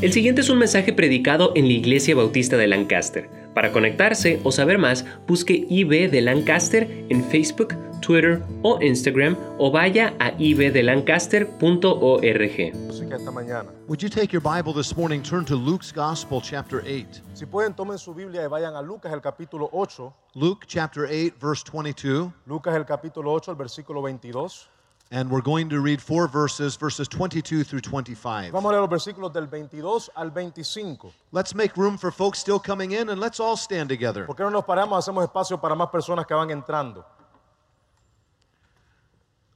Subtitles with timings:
[0.00, 3.28] El siguiente es un mensaje predicado en la Iglesia Bautista de Lancaster.
[3.52, 9.72] Para conectarse o saber más, busque IB de Lancaster en Facebook, Twitter o Instagram o
[9.72, 12.74] vaya a ibdelancaster.org.
[12.86, 13.70] música esta mañana.
[13.88, 17.20] Would you take your Bible this morning, turn to Luke's Gospel, chapter 8.
[17.34, 20.14] Si pueden, tomen su Biblia y vayan a Lucas, el capítulo 8.
[20.36, 22.30] Luke chapter 8, verse 22.
[22.46, 24.70] Lucas, el capítulo 8, el versículo 22.
[25.10, 28.52] And we're going to read four verses, verses 22 through 25.
[28.52, 31.12] Vamos a leer los versículos del 22 al 25.
[31.32, 34.26] Let's make room for folks still coming in and let's all stand together.
[34.26, 34.98] ¿Por qué no nos paramos?
[34.98, 37.06] Hacemos espacio para más personas que van entrando.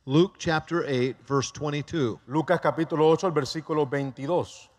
[0.06, 2.18] Luke chapter 8, verse 22.
[2.28, 4.70] Lucas, capítulo 8, el versículo 22.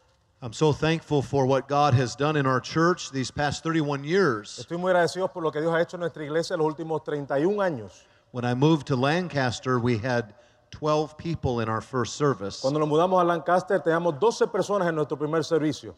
[0.42, 4.60] I'm so thankful for what God has done in our church these past 31 years.
[4.60, 7.62] Estoy muy agradecido por lo que Dios ha hecho en nuestra iglesia los últimos 31
[7.62, 8.06] años.
[8.32, 10.34] When I moved to Lancaster, we had
[10.74, 12.60] 12 people in our first service.
[12.62, 15.96] Cuando nos mudamos a Lancaster, teníamos 12 personas en nuestro primer servicio.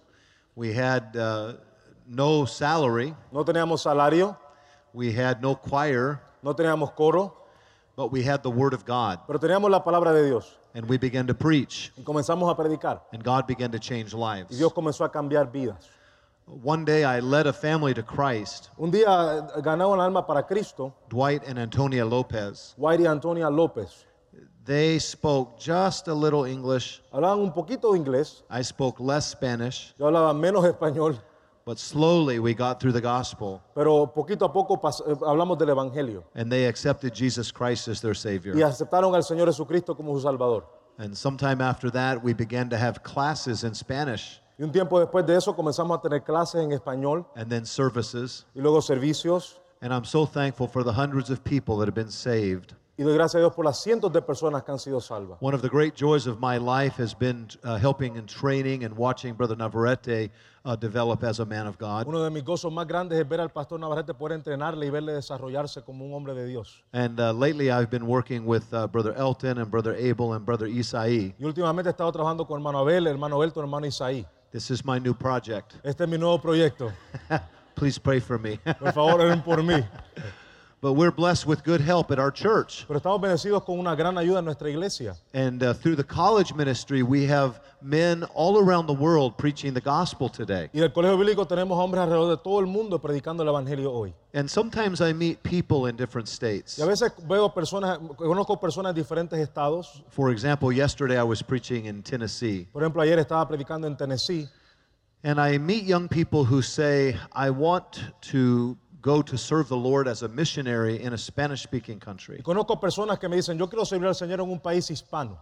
[0.55, 1.53] We had uh,
[2.07, 4.37] no salary, No teníamos salario,
[4.93, 7.33] we had no choir, no teníamos coro,
[7.95, 9.19] but we had the Word of God.
[9.25, 10.57] pero teníamos la palabra de Dios.
[10.73, 13.01] And we began to preach, Y comenzamos a predicar.
[13.13, 14.51] and God began to change lives.
[14.51, 14.57] Y.
[14.57, 15.89] Dios comenzó a cambiar vidas.
[16.47, 19.05] One day I led a family to Christ, Un día
[19.55, 22.75] eh, ganó un alma para Cristo, Dwight and Antonia Lopez.
[22.77, 24.05] Whitey y Antonia López.
[24.65, 27.01] They spoke just a little English.
[27.13, 31.19] Hablaban un poquito de inglés, I spoke less Spanish, yo hablaba menos español,
[31.65, 36.23] but slowly we got through the gospel, pero poquito a poco eh, hablamos del Evangelio.
[36.33, 38.55] and they accepted Jesus Christ as their savior.
[38.55, 40.65] Y aceptaron al Señor Jesucristo como su Salvador.
[40.97, 45.25] And sometime after that, we began to have classes in Spanish Y un tiempo después
[45.27, 48.45] de eso comenzamos a tener clases en español and then services.
[48.55, 49.59] y luego servicios.
[49.81, 52.73] And I'm so thankful for the hundreds of people that have been saved.
[52.97, 55.37] Y doy gracias a Dios por las cientos de personas que han sido salvas.
[55.41, 58.95] One of the great joys of my life has been uh, helping and training and
[58.95, 60.31] watching Brother Navarrete
[60.63, 62.07] uh, develop as a man of God.
[62.07, 65.11] Uno de mis gozos más grandes es ver al pastor Navarrete poder entrenarle y verle
[65.11, 66.83] desarrollarse como un hombre de Dios.
[66.93, 70.67] And uh, lately I've been working with uh, Brother Elton and Brother Abel and Brother
[70.67, 71.35] Isai.
[71.37, 74.25] Y últimamente he estado trabajando con hermano Abel, hermano Elton, hermano Isaí.
[74.51, 75.75] This is my new project.
[75.83, 76.93] Este es mi nuevo proyecto.
[77.75, 78.57] Please pray for me.
[78.79, 79.85] Por favor, oren por mí.
[80.85, 82.85] but we're blessed with good help at our church.
[82.87, 85.15] Pero estamos bendecidos con una gran ayuda en nuestra iglesia.
[85.33, 89.81] And uh, through the college ministry, we have men all around the world preaching the
[89.81, 90.69] gospel today.
[90.73, 94.13] Y del colegio bíblico tenemos hombres alrededor de todo el mundo predicando el evangelio hoy.
[94.35, 96.77] And sometimes I meet people in different states.
[96.77, 100.03] Y a veces veo personas, conozco personas en diferentes estados.
[100.09, 102.67] For example, yesterday I was preaching in Tennessee.
[102.71, 104.47] Por ejemplo, ayer estaba predicando en Tennessee
[105.25, 110.07] And I meet young people who say, I want to go to serve the Lord
[110.07, 112.41] as a missionary in a Spanish speaking country.
[112.41, 115.37] conozco personas que me dicen, yo quiero servir al Señor en un país hispano.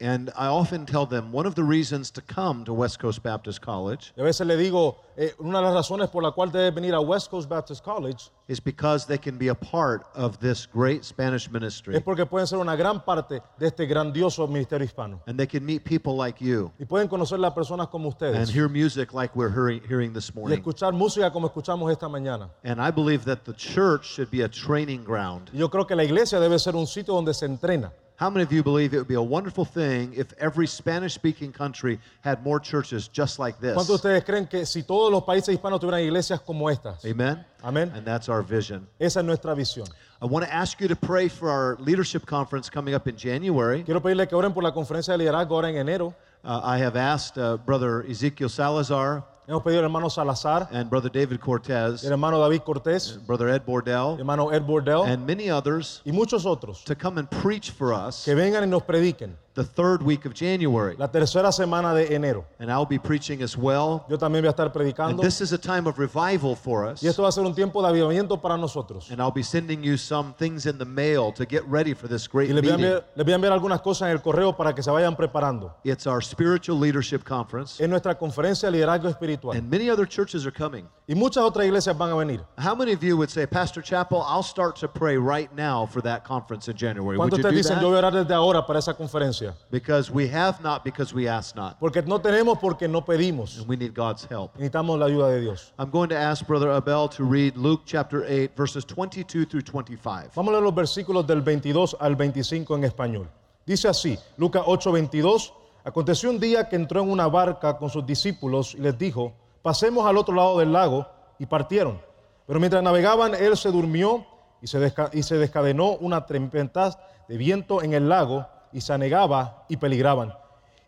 [0.00, 3.60] And I often tell them one of the reasons to come to West Coast Baptist
[3.62, 6.74] College Y a veces le digo, eh, una de las razones por la cual debes
[6.74, 10.66] venir a West Coast Baptist College is because they can be a part of this
[10.66, 11.94] great Spanish ministry.
[11.94, 15.20] es porque pueden ser una gran parte de este grandioso ministerio hispano.
[15.28, 18.50] And they can meet people like you Y pueden conocer a personas como and ustedes
[18.50, 20.58] hear music like we're hearing, hearing this y morning.
[20.58, 22.50] escuchar música como escuchamos esta mañana.
[22.64, 25.50] And I believe that the church should be a training ground.
[25.52, 27.92] Y yo creo que la iglesia debe ser un sitio donde se entrena.
[28.16, 31.52] How many of you believe it would be a wonderful thing if every Spanish speaking
[31.52, 33.86] country had more churches just like ¿Cuántos this?
[33.88, 37.04] de ustedes creen que si todos los países hispanos tuvieran iglesias como estas?
[37.04, 37.44] Amen?
[37.62, 37.90] Amén.
[37.92, 38.86] And that's our vision.
[39.00, 39.88] Esa es nuestra visión.
[40.22, 43.82] I want to ask you to pray for our leadership conference coming up in January.
[43.82, 46.14] Quiero pedirle que oren por la conferencia de liderazgo ahora en enero.
[46.44, 51.12] Uh, I have asked uh, Brother Ezekiel Salazar Hemos pedido al hermano Salazar, and Brother
[51.12, 55.50] David Cortez, el hermano David Cortés, Brother Ed el Bordell, hermano Ed Bordell and many
[55.50, 59.36] others y muchos otros to come and preach for us que vengan y nos prediquen
[59.54, 60.96] the third week of January.
[60.98, 62.44] la tercera semana de enero.
[62.58, 64.04] And I'll be preaching as well.
[64.08, 67.02] Yo también voy a estar And predicando this is a time of revival for us.
[67.02, 69.10] y esto va a ser un tiempo de avivamiento para nosotros.
[69.10, 72.26] And I'll be sending you some things in the mail to get ready for this
[72.28, 72.84] great Y les voy, a meeting.
[72.92, 75.72] enviar, les voy a enviar algunas cosas en el correo para que se vayan preparando.
[75.84, 79.56] It's our spiritual leadership conference, Es nuestra conferencia de liderazgo espiritual.
[79.56, 80.88] and many other churches are coming.
[81.06, 82.40] Y muchas otras iglesias van a venir.
[82.58, 86.00] How many of you would say, Pastor Chappell, I'll start to pray right now for
[86.02, 87.18] that conference in January?
[87.18, 89.43] ¿Cuántos ustedes dicen, yo voy a orar desde ahora para esa conferencia?
[89.70, 91.78] Because we have not, because we ask not.
[91.80, 93.58] Porque no tenemos porque no pedimos.
[93.58, 94.54] And we need God's help.
[94.56, 95.72] Necesitamos la ayuda de Dios.
[95.78, 100.30] I'm going to ask Brother Abel to read Luke chapter 8, verses 22 through 25.
[100.34, 103.28] Vamos a leer los versículos del 22 al 25 en español.
[103.66, 105.52] Dice así, Lucas 8:22,
[105.84, 109.32] aconteció un día que entró en una barca con sus discípulos y les dijo,
[109.62, 111.06] pasemos al otro lado del lago
[111.38, 112.00] y partieron.
[112.46, 114.26] Pero mientras navegaban, él se durmió
[114.60, 118.92] y se, desca- y se descadenó una tempestad de viento en el lago y se
[118.92, 120.34] anegaba y peligraban.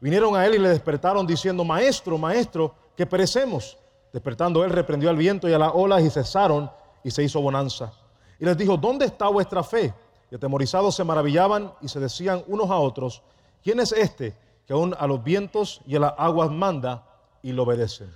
[0.01, 3.79] Vinieron a él y le despertaron diciendo, Maestro, Maestro, que perecemos.
[4.13, 6.71] Despertando él, reprendió al viento y a las olas y cesaron
[7.05, 7.93] y se hizo bonanza.
[8.41, 9.95] Y les dijo, ¿dónde está vuestra fe?
[10.31, 13.23] Y atemorizados se maravillaban y se decían unos a otros,
[13.63, 14.37] ¿quién es este
[14.67, 17.05] que aún a los vientos y a las aguas manda
[17.43, 18.13] y lo obedecen?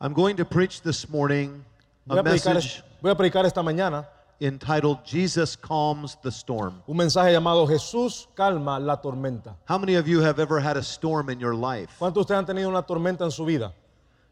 [0.00, 1.64] I'm going to preach this morning
[2.04, 4.08] Voy a a predicar, message voy a predicar esta mañana
[4.40, 6.82] entitled Jesus Calms the Storm.
[6.86, 9.56] un mensaje llamado Jesús calma la tormenta.
[9.66, 11.90] How many of you have ever had a storm in your life?
[11.98, 13.72] ¿Cuántos ustedes han tenido una tormenta en su vida?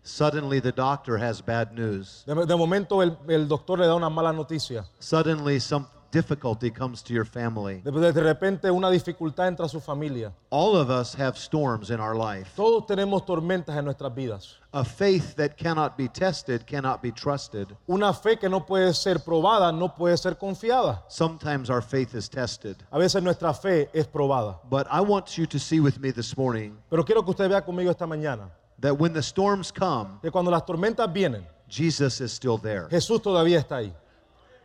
[0.02, 2.22] Suddenly the doctor has bad news.
[2.26, 4.84] De, de momento el, el doctor le da una mala noticia.
[5.00, 5.86] Suddenly some
[6.16, 7.82] difficulty comes to your family.
[7.84, 10.32] De, repente una dificultad entra a su familia.
[10.50, 12.48] All of us have storms in our life.
[12.56, 14.54] Todos tenemos tormentas en nuestras vidas.
[14.72, 17.68] A faith that cannot be tested cannot be trusted.
[17.88, 21.02] Una fe que no puede ser probada, no puede ser confiada.
[21.08, 22.76] Sometimes our faith is tested.
[22.90, 24.56] A veces nuestra fe es probada.
[24.70, 27.60] But I want you to see with me this morning Pero quiero que usted vea
[27.60, 32.32] conmigo esta mañana that when the storms come, que cuando las tormentas vienen, Jesus is
[32.32, 32.88] still there.
[32.88, 33.92] Jesús todavía está ahí.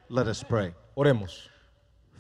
[0.10, 0.74] Let us pray.
[0.96, 1.48] Oremos.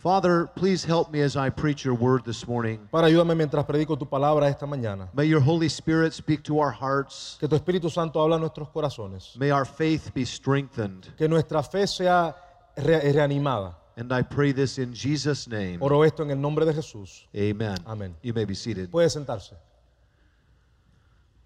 [0.01, 2.79] Father, please help me as I preach your word this morning.
[2.91, 5.09] Para ayúdame mientras predico tu palabra esta mañana.
[5.13, 7.37] May your Holy Spirit speak to our hearts.
[7.39, 9.37] Que tu Espíritu Santo habla a nuestros corazones.
[9.37, 11.07] May our faith be strengthened.
[11.17, 12.33] Que nuestra fe sea
[12.77, 13.75] re- reanimada.
[13.95, 15.77] And I pray this in Jesus' name.
[15.83, 17.25] Oro esto en el nombre de Jesús.
[17.35, 17.77] Amen.
[17.85, 18.15] Amén.
[18.23, 18.89] You may be seated.
[18.89, 19.53] Puede sentarse.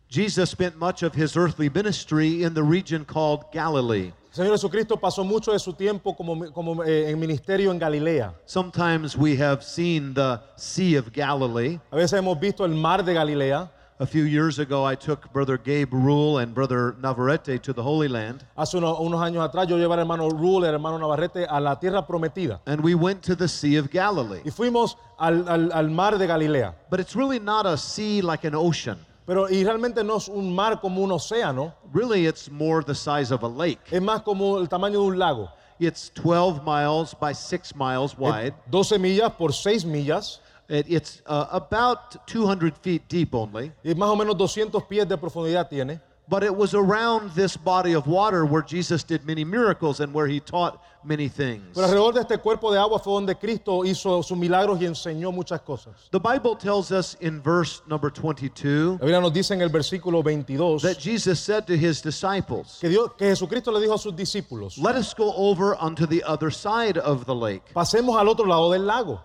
[0.07, 4.13] Jesus spent much of his earthly ministry in the region called Galilee.
[4.35, 8.33] El Señor Jesucristo pasó mucho de su tiempo como, como, eh, en ministerio en Galilea.
[8.45, 11.79] Sometimes we have seen the Sea of Galilee.
[11.89, 13.71] A veces hemos visto el mar de Galilea.
[13.97, 18.09] A few years ago, I took Brother Gabe Rule and Brother Navarrete to the Holy
[18.09, 21.61] Land, Hace uno- unos años atrás yo llevé al hermano Rule, al hermano Navarrete a
[21.61, 22.59] la tierra prometida.
[22.65, 24.41] and we went to the Sea of Galilee.
[24.43, 26.75] Y fuimos al, al- al mar de Galilea.
[26.89, 28.97] But it's really not a sea like an ocean.
[29.25, 33.31] Pero y realmente no es un mar como un océano, Really, it's more the size
[33.33, 33.79] of a lake.
[33.91, 35.49] es más como el tamaño de un lago.
[35.79, 38.53] It's 12 miles by 6 miles Es wide.
[38.71, 43.71] 12 millas por 6 millas It, it's uh, about 200 feet deep only.
[43.83, 45.99] y más o menos 200 pies de profundidad tiene.
[46.27, 50.25] But it was around this body of water where Jesus did many miracles and where
[50.25, 51.75] he taught many things.
[51.75, 55.31] Pero alrededor de este cuerpo de agua fue donde Cristo hizo sus milagros y enseñó
[55.31, 55.93] muchas cosas.
[56.09, 60.23] The Bible tells us in verse number 22 La Biblia nos dice en el versículo
[60.23, 64.15] 22 that Jesus said to his disciples, que, Dios, que Jesucristo le dijo a sus
[64.15, 67.71] discípulos, Let us go over unto the other side of the lake.
[67.73, 69.21] pasemos al otro lado del lago.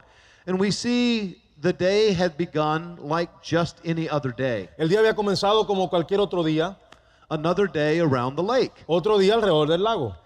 [0.47, 4.69] And we see the day had begun like just any other day.
[4.79, 6.77] El día había comenzado como cualquier otro día,
[7.31, 8.73] Another day around the lake.
[8.89, 10.17] otro día alrededor del lago.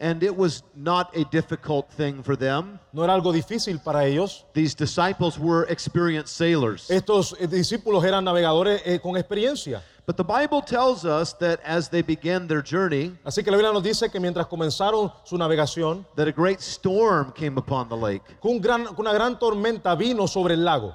[0.00, 2.80] And it was not a difficult thing for them.
[2.92, 4.44] No era algo difícil para ellos.
[4.52, 6.90] These disciples were experienced sailors.
[6.90, 9.82] Estos eh, discípulos eran navegadores eh, con experiencia.
[10.06, 13.72] But the Bible tells us that as they began their journey, Así que la Biblia
[13.72, 18.22] nos dice que mientras comenzaron su navegación, that a great storm came upon the lake.
[18.42, 20.94] un gran- una gran tormenta vino sobre el lago.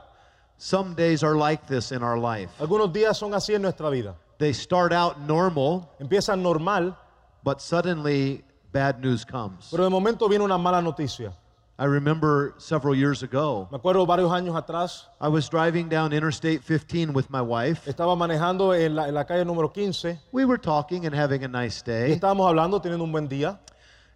[0.58, 2.52] Some days are like this in our life.
[2.60, 4.14] Algunos días son así en nuestra vida.
[4.40, 6.96] They start out normal, Empiezan normal,
[7.44, 9.68] but suddenly bad news comes.
[9.70, 11.34] pero de momento viene una mala noticia.
[11.78, 16.62] I remember several years ago, Me acuerdo varios años atrás, I was driving down Interstate
[16.64, 17.86] 15 with my wife.
[17.86, 21.48] estaba manejando en la, en la calle número 15 We were talking and having a
[21.48, 23.60] nice y day, estábamos hablando, teniendo un buen día,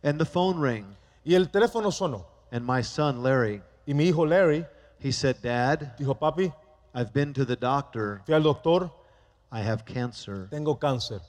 [0.03, 0.85] and the phone rang.
[1.25, 2.25] y el teléfono sonó.
[2.51, 4.65] And my son, Larry, Y mi hijo Larry
[4.99, 6.51] he said, Dad, dijo, papi,
[6.93, 8.21] I've been to the doctor.
[8.25, 8.89] fui al doctor,
[9.53, 10.47] I have cancer.
[10.49, 11.21] tengo cáncer.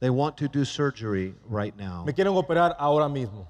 [0.00, 2.04] They want to do surgery right now.
[2.04, 3.46] Me quieren operar ahora mismo.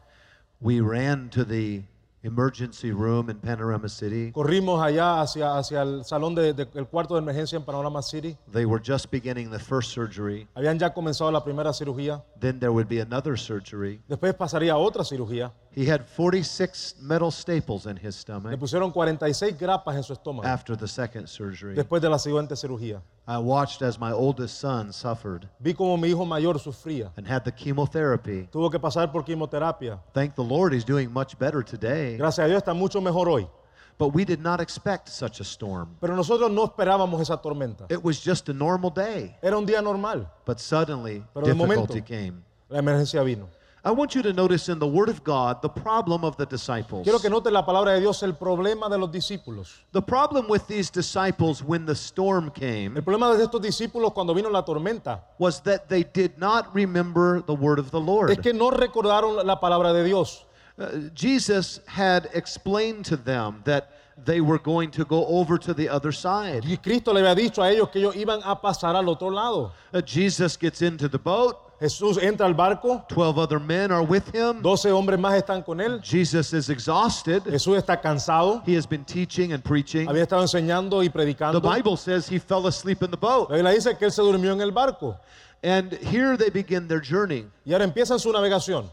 [0.60, 1.82] We ran to the
[2.22, 4.30] emergency room in Panorama City.
[4.32, 8.36] Corrimos allá hacia, hacia el salón del de, el cuarto de emergencia en Panorama City.
[8.52, 10.46] They were just beginning the first surgery.
[10.56, 12.22] Habían ya comenzado la primera cirugía.
[12.38, 14.00] Then there would be another surgery.
[14.08, 15.52] Después pasaría otra cirugía.
[15.72, 18.52] He had 46 metal staples in his stomach.
[18.52, 21.74] Le pusieron 46 grapas en su estómago after the second surgery.
[21.74, 23.02] después de la siguiente cirugía.
[23.26, 27.10] I watched as my oldest son suffered Vi como mi hijo mayor sufría.
[27.16, 28.48] and had the chemotherapy.
[28.52, 29.98] Tuvo que pasar por quimioterapia.
[30.12, 32.16] Thank the Lord, he's doing much better today.
[32.18, 33.48] Gracias a Dios está mucho mejor hoy.
[33.96, 35.96] But we did not expect such a storm.
[36.00, 37.86] Pero nosotros no esperábamos esa tormenta.
[37.88, 39.36] It was just a normal day.
[39.40, 40.28] Era un día normal.
[40.44, 42.42] But suddenly, Pero de momento- difficulty came.
[42.68, 43.48] La emergencia vino.
[43.86, 47.04] I want you to notice in the Word of God the problem of the disciples.
[47.04, 49.82] Quiero que note la palabra de Dios el problema de los discípulos.
[49.92, 54.32] The problem with these disciples when the storm came El problema de estos discípulos cuando
[54.32, 58.30] vino la tormenta was that they did not remember the Word of the Lord.
[58.30, 60.46] es que no recordaron la palabra de Dios.
[60.78, 63.90] Uh, Jesus had explained to them that
[64.24, 66.64] they were going to go over to the other side.
[66.64, 69.72] Y Cristo le había dicho a ellos que ellos iban a pasar al otro lado.
[69.92, 71.63] Uh, Jesus gets into the boat.
[71.80, 74.62] Jesús entra al barco, 12 other men are with him.
[74.62, 76.00] 12 hombres más están con él.
[76.02, 77.42] Jesus is exhausted.
[77.44, 80.06] Jesús está cansado, He has been teaching and preaching.
[80.08, 81.60] había estado enseñando y predicando.
[81.60, 81.68] The.
[81.68, 83.50] Bible says he fell asleep in the boat.
[83.50, 85.16] La Biblia dice que él se durmió en el barco.
[85.62, 87.46] And here they begin their journey.
[87.64, 88.90] Y ahora empiezan su navegación.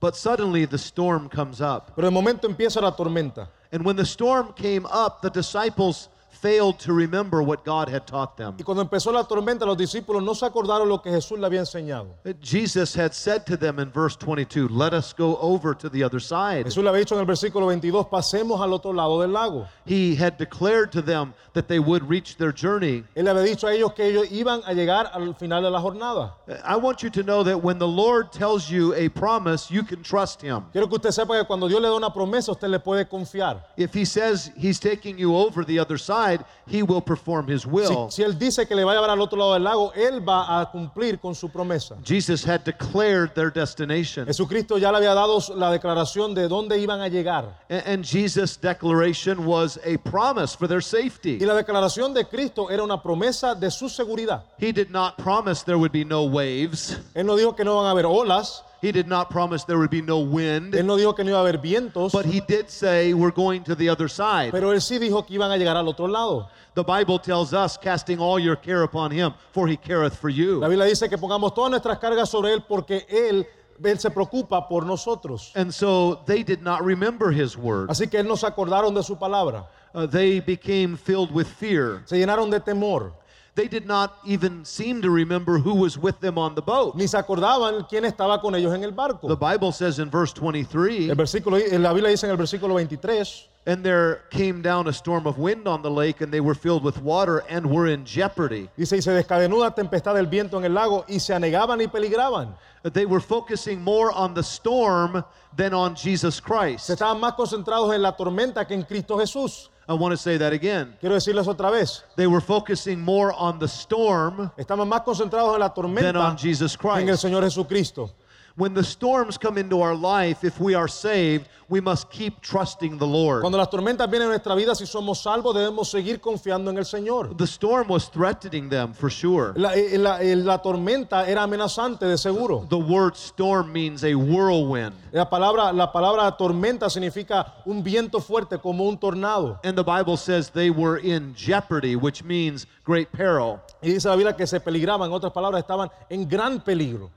[0.00, 1.92] But suddenly the storm comes up.
[1.94, 3.48] Pero de momento empieza la tormenta.
[3.72, 8.36] And when the storm came up, the disciples failed to remember what God had taught
[8.36, 8.54] them.
[8.58, 11.60] Y cuando empezó la tormenta, los discípulos no se acordaron lo que Jesús le había
[11.60, 12.08] enseñado.
[12.40, 16.20] Jesus had said to them in verse 22, Let us go over to the other
[16.20, 16.66] side.
[16.66, 19.66] Jesús le había dicho en el versículo 22, pasemos al otro lado del lago.
[19.84, 23.04] He had declared to them that they would reach their journey.
[23.16, 26.34] Él había dicho a ellos que ellos iban a llegar al final de la jornada.
[26.64, 30.02] I want you to know that when the Lord tells you a promise, you can
[30.02, 30.64] trust Him.
[30.72, 33.62] Quiero que usted sepa que cuando Dios le da una promesa, usted le puede confiar.
[33.76, 36.25] If He says He's taking you over the other side,
[36.66, 38.10] He will perform His will.
[38.10, 40.60] si Él dice que le va a llevar al otro lado del lago, Él va
[40.60, 41.96] a cumplir con su promesa.
[42.04, 44.26] Jesus had declared their destination.
[44.26, 47.44] Jesucristo ya le había dado la declaración de dónde iban a llegar.
[47.70, 51.38] A- And Jesus' declaration was a promise for their Y safety.
[51.40, 54.42] la declaración de Cristo era una promesa de su seguridad.
[54.58, 56.96] He did not promise there would be no waves.
[57.14, 59.90] Él no dijo que no van a haber olas, He did not promise there would
[59.90, 60.72] be no wind.
[60.72, 63.64] Él no dijo que no iba a haber vientos, But he did say we're going
[63.64, 64.52] to the other side.
[64.52, 66.48] pero Él sí dijo que iban a llegar al otro lado.
[66.74, 70.36] The Bible tells us, casting all your care upon him, for he careth for La
[70.36, 70.60] you.
[70.60, 73.44] Biblia dice que pongamos todas nuestras cargas sobre Él porque Él,
[73.82, 75.50] Él se preocupa por nosotros.
[75.56, 77.90] And so they did not remember his word.
[77.90, 79.66] Así que Él nos acordaron de su palabra.
[79.94, 82.02] Uh, they became filled with fear.
[82.04, 83.14] Se llenaron de temor.
[83.56, 86.94] They did not even seem to remember who was with them on the boat.
[86.94, 89.26] Ni se acordaban quién estaba con ellos en el barco.
[89.28, 92.74] The Bible says in verse 23 El versículo, eh, la Biblia dice en el versículo
[92.74, 96.54] 23, And there came down a storm of wind on the lake, and they were
[96.54, 98.68] filled with water and were in jeopardy.
[98.76, 101.86] dice, y se descadenó una tempestad del viento en el lago y se anegaban y
[101.86, 102.54] peligraban.
[102.92, 105.24] They were focusing more on the storm
[105.56, 106.90] than on Jesus Se Christ.
[106.90, 109.70] estaban más concentrados en la tormenta que en Cristo Jesús.
[109.88, 110.96] I want to say that again.
[111.00, 115.60] Quiero decirles otra vez, They were focusing more on the storm estaban más concentrados en
[115.60, 117.22] la than on Jesus que en el Christ.
[117.22, 118.10] Señor Jesucristo.
[118.58, 122.96] When the storms come into our life, if we are saved, we must keep trusting
[122.96, 123.42] the Lord.
[123.42, 126.86] Cuando las tormentas vienen a nuestra vida, si somos salvos, debemos seguir confiando en el
[126.86, 127.36] Señor.
[127.36, 129.52] The storm was threatening them for sure.
[129.56, 132.66] La, eh, la- eh, la tormenta era amenazante de seguro.
[132.70, 134.94] The word storm means a whirlwind.
[135.12, 139.58] La palabra, la palabra tormenta significa un viento fuerte como un tornado.
[139.64, 143.60] And the Bible says they were in jeopardy, which means great peril.
[143.82, 147.10] Y dice la Biblia que se peligraban, en otras palabras, estaban en gran peligro.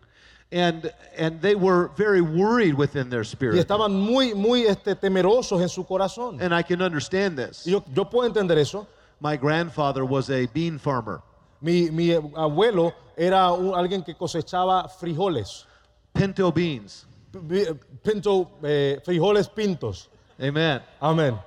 [0.51, 3.55] And and they were very worried within their Y spirit.
[3.59, 6.41] estaban muy, muy este, temerosos en su corazón.
[6.41, 7.67] And I can understand this.
[7.67, 8.87] Y yo, yo puedo entender eso.
[9.19, 11.21] My grandfather was a bean farmer.
[11.61, 15.65] Mi, mi abuelo era un- alguien que cosechaba frijoles,
[16.13, 17.05] Pinto beans.
[17.31, 20.07] P- pinto, eh, frijoles pintos.
[20.41, 20.81] Amen.
[20.99, 21.37] Amén.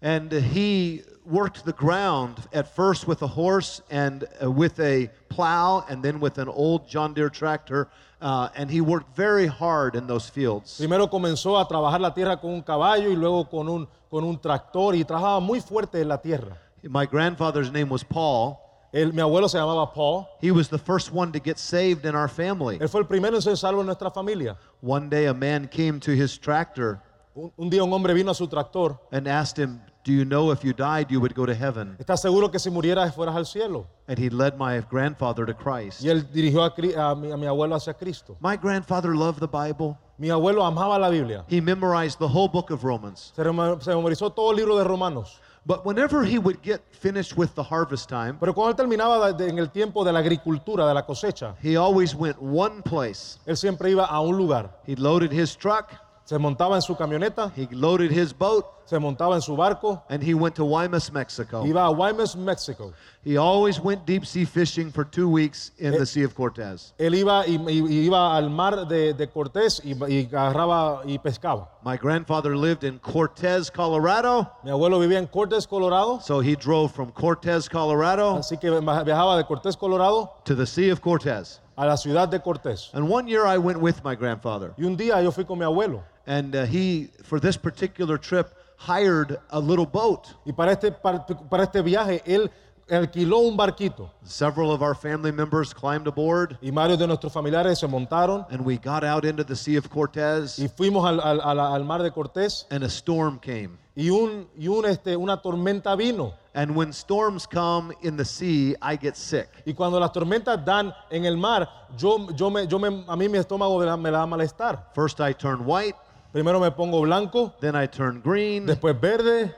[0.00, 5.84] And he worked the ground at first with a horse and uh, with a plow
[5.88, 7.88] and then with an old John Deere tractor.
[8.20, 10.78] Uh, and he worked very hard in those fields.
[10.78, 14.38] Primero comenzó a trabajar la tierra con un caballo y luego con un, con un
[14.40, 16.56] tractor y trabajaba muy fuerte en la tierra.
[16.82, 18.58] My grandfather's name was Paul.
[18.94, 20.26] Él- mi abuelo se llamaba Paul.
[20.40, 22.78] He was the first one to get saved in our family.
[22.78, 24.56] Él fue el primero en ser salvo en nuestra familia.
[24.80, 27.00] One day a man came to his tractor
[27.34, 28.98] Un, un día un hombre vino a su tractor.
[29.12, 31.96] and asked him, Do you know if you died you would go to heaven?
[31.98, 33.86] ¿Estás seguro que si murieras fueras al cielo?
[34.06, 36.02] And he led my grandfather to Christ.
[36.02, 38.36] Y él dirigió a, a mi, a mi abuelo hacia Cristo.
[38.40, 39.96] My grandfather loved the Bible.
[40.18, 41.44] Mi abuelo amaba la Biblia.
[41.48, 43.32] He memorized the whole book of Romans.
[43.34, 45.40] Se, memorizó todo el libro de Romanos.
[45.66, 49.48] But whenever he would get finished with the harvest time, Pero cuando él terminaba de-
[49.48, 53.38] en el tiempo de la agricultura, de la cosecha, he always went one place.
[53.46, 54.68] él siempre iba a un lugar.
[54.86, 55.88] He loaded his truck,
[56.26, 60.22] Se montaba en su camioneta, he loaded his boat, se montaba en su barco, and
[60.22, 61.62] he went to Guaymas, Mexico.
[61.66, 62.94] iba a Guaymas, México.
[63.22, 66.94] He always went deep sea fishing for two weeks in the eh, Sea of Cortez.
[66.98, 71.18] Él iba y, y- y iba al mar de, de Cortés y, y agarraba y
[71.18, 71.68] pescaba.
[71.84, 76.90] My grandfather lived in Cortez, Colorado, Mi abuelo vivía en Cortés, Colorado, so he drove
[76.90, 81.60] from Cortez, Colorado así que viajaba de Cortés, Colorado to the Sea of Cortez.
[81.76, 82.90] A la ciudad de Cortés.
[82.94, 85.64] And one year I went with my grandfather, Y un día yo fui con mi
[85.64, 88.46] abuelo and uh, he, for this particular trip,
[88.78, 90.28] hired a little boat.
[90.46, 92.50] y para este, par- para este viaje él
[92.90, 97.78] alquiló un barquito Several of our family members climbed aboard, y varios de nuestros familiares
[97.78, 102.02] se montaron and we got out into the Sea of Cortez, y fuimos al, mar
[102.02, 103.78] de Cortés and a storm came.
[103.96, 106.34] y, un, y un, este, una tormenta vino.
[106.56, 109.48] And when storms come in the sea, I get sick.
[109.66, 113.28] Y cuando las tormentas dan en el mar, yo, yo me, yo me, a mí
[113.28, 114.90] mi estómago me da- me da malestar.
[114.94, 115.96] First, I turn white,
[116.32, 118.66] Primero me pongo blanco, then I turn green.
[118.66, 119.54] después verde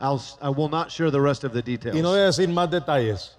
[0.00, 2.02] I'll, I will not share the rest of the y no details.
[2.02, 3.36] voy a decir más detalles.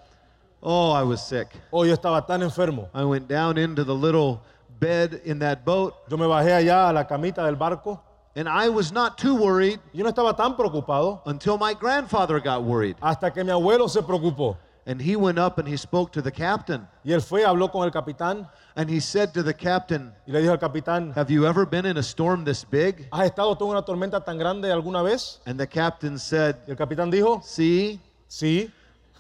[0.62, 1.50] Oh, I was sick.
[1.72, 2.90] Hoy yo estaba tan enfermo.
[2.94, 4.42] I went down into the little
[4.80, 8.00] bed in that boat, Yo me bajé allá a la camita del barco
[8.36, 12.64] and I was not too worried yo no estaba tan preocupado until my grandfather got
[12.64, 12.96] worried.
[13.02, 14.58] hasta que mi abuelo se preocupó.
[14.90, 16.88] And he went up and he spoke to the captain.
[17.04, 20.40] Y él fue, habló con el capitán And he said to the captain, y le
[20.42, 23.10] dijo al capitán, Have you ever been in a storm this big?
[23.12, 25.40] ¿has estado tú en una tormenta tan grande alguna vez?
[25.46, 28.72] And the captain said, Y el capitán dijo, See, sí,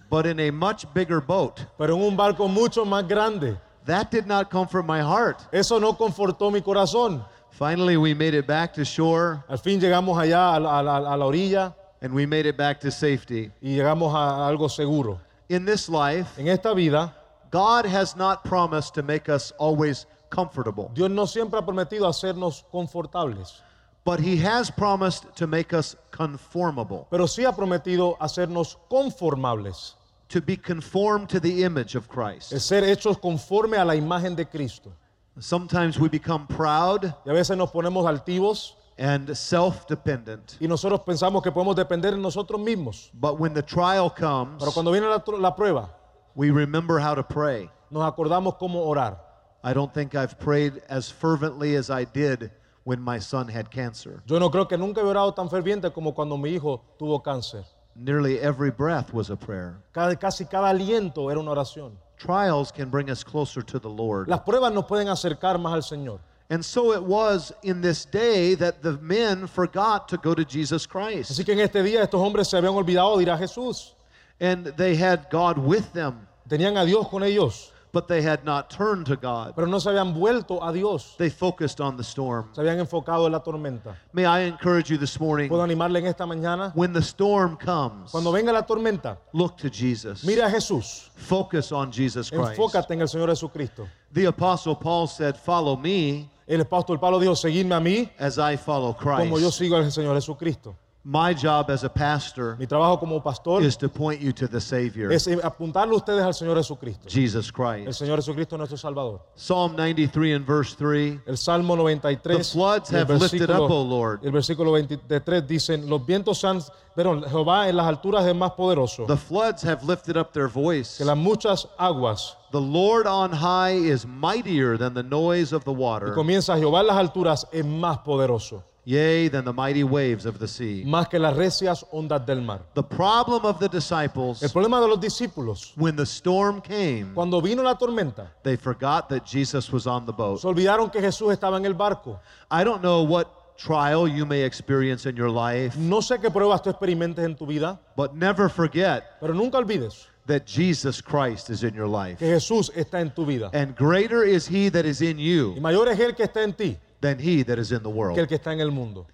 [0.09, 1.59] but in a much bigger boat.
[1.77, 3.57] pero en un barco mucho más grande.
[3.85, 5.41] That did not comfort my heart.
[5.51, 7.25] Eso no confortó mi corazón.
[7.51, 11.13] Finally, we made it back to shore Al fin llegamos allá a la, a la-
[11.13, 13.51] a la orilla and we made it back to safety.
[13.61, 15.19] y llegamos a algo seguro.
[15.49, 17.13] In this life, En esta vida,
[17.51, 22.63] God has not promised to make us always comfortable, Dios no siempre ha prometido hacernos
[22.71, 23.61] confortables,
[24.03, 29.93] but He has promised to make us conformable, pero sí ha prometido hacernos conformables,
[30.27, 32.59] to be conformed to the image of es Christ.
[32.59, 34.91] ser hechos conforme a la imagen de Cristo.
[35.39, 37.05] Sometimes we become proud.
[37.23, 42.11] Y a veces nos ponemos altivos and self dependent, y nosotros pensamos que podemos depender
[42.15, 43.09] de nosotros mismos.
[43.13, 45.89] but when the trial comes, Pero cuando viene la, la prueba,
[46.35, 47.69] we remember how to pray.
[47.89, 49.17] nos acordamos cómo orar.
[49.63, 52.51] I don't think I've prayed as fervently as I did
[52.85, 54.21] when my son had cancer.
[54.25, 57.65] Yo no creo que nunca he orado tan ferviente como cuando mi hijo tuvo cáncer.
[57.95, 59.77] Nearly every breath was a prayer.
[59.91, 61.97] Cada- casi cada aliento era una oración.
[62.17, 64.27] Trials can bring us closer to the Lord.
[64.29, 66.19] Las pruebas nos pueden acercar más al Señor.
[66.49, 70.85] And so it was in this day that the men forgot to go to Jesus
[70.85, 71.31] Christ.
[71.31, 73.91] Así que en este día estos hombres se habían olvidado de ir a Jesús.
[74.39, 78.69] And they had God with them, Tenían a Dios con ellos, but they had not
[78.69, 79.55] turned to God.
[79.55, 81.15] pero no se habían vuelto a Dios.
[81.17, 82.47] They focused on the storm.
[82.53, 83.97] Se habían enfocado en la tormenta.
[84.13, 86.71] May I encourage you this morning Puedo animarle en esta mañana.
[86.75, 90.23] when the storm comes, Cuando venga la tormenta, look to Jesus.
[90.23, 91.09] mira a Jesús.
[91.15, 92.57] Focus on Jesus Christ.
[92.57, 93.89] Enfócate en el Señor Jesucristo.
[94.13, 98.55] The Apostle Paul said, Follow me El apóstol Pablo dijo, seguidme a mí as I
[98.57, 100.75] follow como yo sigo al Señor Jesucristo.
[101.03, 104.59] My job as a pastor Mi trabajo como pastor is to point you to the
[104.59, 107.07] Savior, es apuntarle ustedes al Señor Jesucristo.
[107.07, 107.97] Jesus El Christ.
[108.03, 109.21] Señor Jesucristo es nuestro Salvador.
[109.35, 113.81] Psalm 93 and verse 3 El Salmo 93, The floods el have lifted up, O
[113.83, 114.19] Lord.
[114.25, 116.59] el versículo 23 dicen, los vientos han,
[116.93, 120.97] perdón, Jehová en las alturas es más poderoso The floods have lifted up their voice.
[120.97, 122.35] que las muchas aguas.
[122.51, 126.81] The Lord on high is mightier than the noise of the Y water, comienza Jehová
[126.81, 130.83] en las alturas es más poderoso, yea, than the mighty waves of the sea.
[130.85, 132.61] más que las recias ondas del mar.
[132.73, 137.41] The problem of the El disciples, problema de los discípulos, when the storm came, cuando
[137.41, 140.39] vino la tormenta, they forgot that Jesus was on the boat.
[140.39, 142.19] se olvidaron que Jesús estaba en el barco.
[142.49, 146.61] I don't know what trial you may experience in your life, No sé qué pruebas
[146.61, 151.63] tú experimentes en tu vida, but never forget pero nunca olvides that Jesus Christ is
[151.63, 152.19] in your life.
[152.19, 153.49] que Jesús está en tu vida.
[153.53, 156.53] And greater is he that is in you Y mayor es el que está en
[156.53, 158.27] ti than he that is in the que el world.
[158.27, 159.05] que está en el mundo.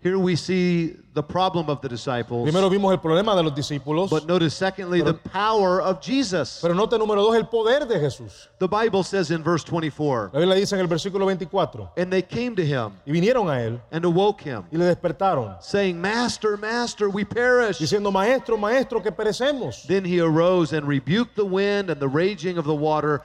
[0.00, 2.44] Here we see the problem of the disciples.
[2.44, 6.60] Primero vimos el problema de los discípulos, But notice, secondly, the power of Jesus.
[6.62, 8.46] pero nota número dos, el poder de Jesús.
[8.60, 12.22] The Bible says in verse 24, La Biblia dice en el versículo 24, and they
[12.22, 16.56] came to him y vinieron a él and awoke him, y le despertaron, saying, Master,
[16.56, 17.78] Master, we perish.
[17.80, 19.84] diciendo, maestro, maestro, que perecemos.
[19.88, 23.22] Then he arose and rebuked the wind and the raging of the water,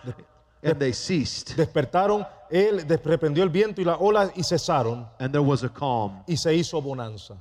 [0.63, 1.56] and they ceased.
[1.56, 6.23] Despertaron, él reprendió el viento y la ola y cesaron And there was a calm.
[6.27, 7.35] y se hizo bonanza.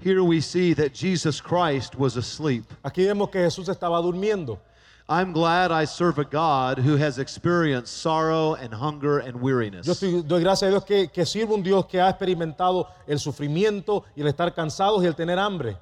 [0.00, 2.64] Here we see that Jesus Christ was asleep.
[2.84, 4.58] Aquí vemos que Jesús estaba durmiendo.
[5.08, 9.88] I'm glad I serve a God who has experienced sorrow and hunger and Yo weariness.
[9.88, 14.04] estoy, doy gracias a Dios que, que sirvo un Dios que ha experimentado el sufrimiento
[14.14, 15.78] y el estar cansados y el tener hambre.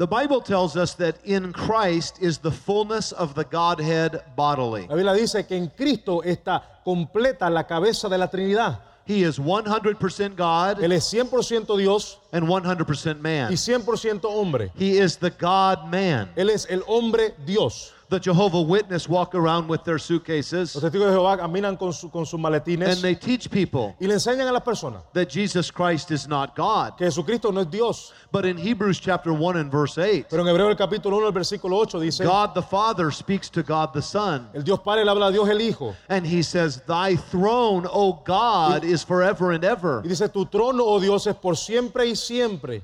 [0.00, 4.86] The Bible tells us that in Christ is the fullness of the Godhead bodily.
[4.88, 8.78] La Biblia dice que en Cristo está completa la cabeza de la Trinidad.
[9.04, 13.48] He is 100% God Él es 100% Dios and 100% man.
[13.48, 13.52] y man.
[13.52, 14.70] 100% hombre.
[14.74, 16.30] He is the God man.
[16.34, 17.92] Él es el hombre Dios.
[18.10, 22.08] The Jehovah Witness walk around with their suitcases Los testigos de Jehová caminan con, su-
[22.08, 26.10] con sus and they teach people y le enseñan a las personas that Jesus Christ
[26.10, 26.98] is not God.
[26.98, 28.12] que Jesucristo no es Dios.
[28.32, 31.32] But in Hebrews chapter 1 and verse 8, Pero en Hebreo el capítulo 1, el
[31.32, 34.48] versículo 8 dice, God the Father speaks to God the Son.
[34.54, 35.94] el Dios Padre le habla a Dios el Hijo.
[36.08, 40.02] And he says, Thy throne, O God, is forever and ever.
[40.04, 42.82] Y dice, tu trono, oh Dios, es por siempre y siempre.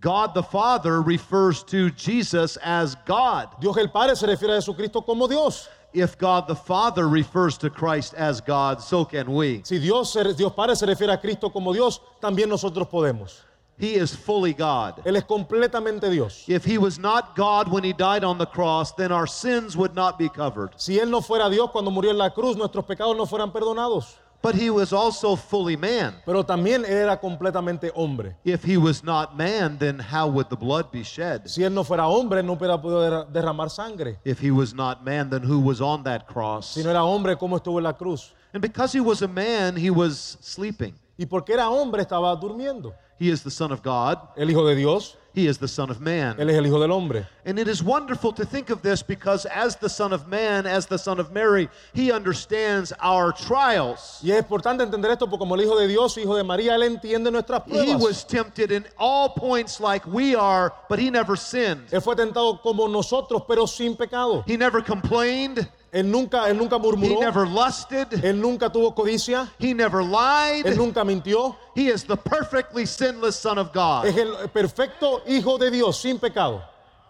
[0.00, 3.48] God the Father refers to Jesus as God.
[3.60, 5.68] Dios el Padre se refiere a Jesucristo como Dios.
[5.92, 9.60] If God the Father refers to Christ as God, so can we.
[9.64, 13.40] Si Dios, Dios Padre se refiere a Cristo como Dios, también nosotros podemos.
[13.76, 15.02] He is fully God.
[15.04, 16.44] Él es completamente Dios.
[16.48, 19.94] If he was not God when he died on the cross, then our sins would
[19.94, 20.70] not be covered.
[20.76, 24.16] Si Él no fuera Dios cuando murió en la cruz, nuestros pecados no fueran perdonados.
[24.42, 26.14] But he was also fully man.
[26.24, 28.36] Pero también era completamente hombre.
[28.42, 31.46] If he was not man, then how would the blood be shed?
[31.46, 34.18] Si Él no fuera hombre, no hubiera podido derramar sangre.
[34.24, 36.72] If he was not man, then who was on that cross?
[36.72, 38.32] Si no era hombre, ¿cómo estuvo en la cruz?
[38.54, 40.94] And because he was a man, he was sleeping.
[41.18, 42.94] Y porque era hombre, estaba durmiendo.
[43.18, 44.16] He is the Son of God.
[44.38, 46.36] El Hijo de Dios, He is the Son of Man.
[46.38, 47.26] Él es el Hijo del hombre.
[47.44, 50.86] And it is wonderful to think of this because, as the Son of Man, as
[50.86, 54.20] the Son of Mary, He understands our trials.
[54.22, 56.82] Y es importante entender esto porque como el Hijo de Dios, Hijo de María, Él
[56.82, 57.86] entiende nuestras pruebas.
[57.86, 61.88] He was tempted in all points like we are, but He never sinned.
[61.92, 64.42] Él fue tentado como nosotros, pero sin pecado.
[64.46, 65.68] He never complained.
[65.92, 67.20] Él nunca, él nunca He murmuró.
[67.20, 68.24] never lusted.
[68.24, 69.48] Él nunca tuvo codicia.
[69.58, 70.64] He never lied.
[70.66, 71.56] Él nunca mintió.
[71.74, 74.06] He is the perfectly sinless Son of God.
[74.06, 76.62] Es el perfecto Hijo de Dios, sin pecado.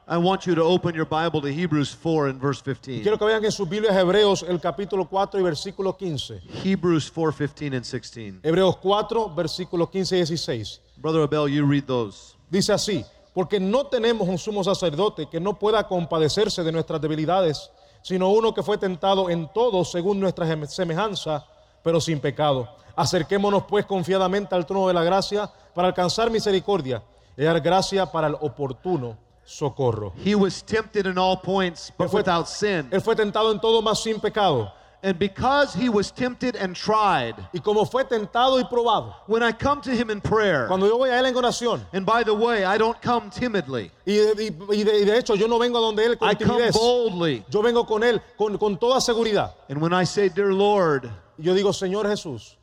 [0.09, 3.03] I want you to open your Bible to Hebrews 4 and verse 15.
[3.03, 6.41] Quiero que vean en sus Biblias Hebreos el capítulo 4 y versículo 15.
[6.65, 8.41] Hebrews 4 15 and 16.
[8.43, 10.81] Hebreos 4, versículos 15 y 16.
[10.97, 12.35] Brother Abel, you read those.
[12.51, 17.71] Dice así, porque no tenemos un sumo sacerdote que no pueda compadecerse de nuestras debilidades,
[18.03, 21.45] sino uno que fue tentado en todo según nuestra sem- semejanza,
[21.83, 22.69] pero sin pecado.
[22.97, 27.03] Acerquémonos pues confiadamente al trono de la gracia para alcanzar misericordia
[27.37, 30.13] y dar gracia para el oportuno socorro.
[30.25, 32.89] He was tempted in all points, but Él fue- without sin.
[32.91, 34.73] Él fue tentado en todo, más sin pecado.
[35.03, 39.51] And because he was tempted and tried, Y como fue tentado y probado, when I
[39.51, 42.35] come to him in prayer, cuando yo voy a Él en oración, and by the
[42.35, 45.59] way, I don't come timidly, y de, y- y de- y de hecho yo no
[45.59, 47.43] vengo a donde Él con I come boldly.
[47.49, 49.55] yo vengo con Él con, con toda seguridad.
[49.71, 51.09] And when I say, Dear Lord,
[51.39, 52.57] yo digo, Señor Jesús,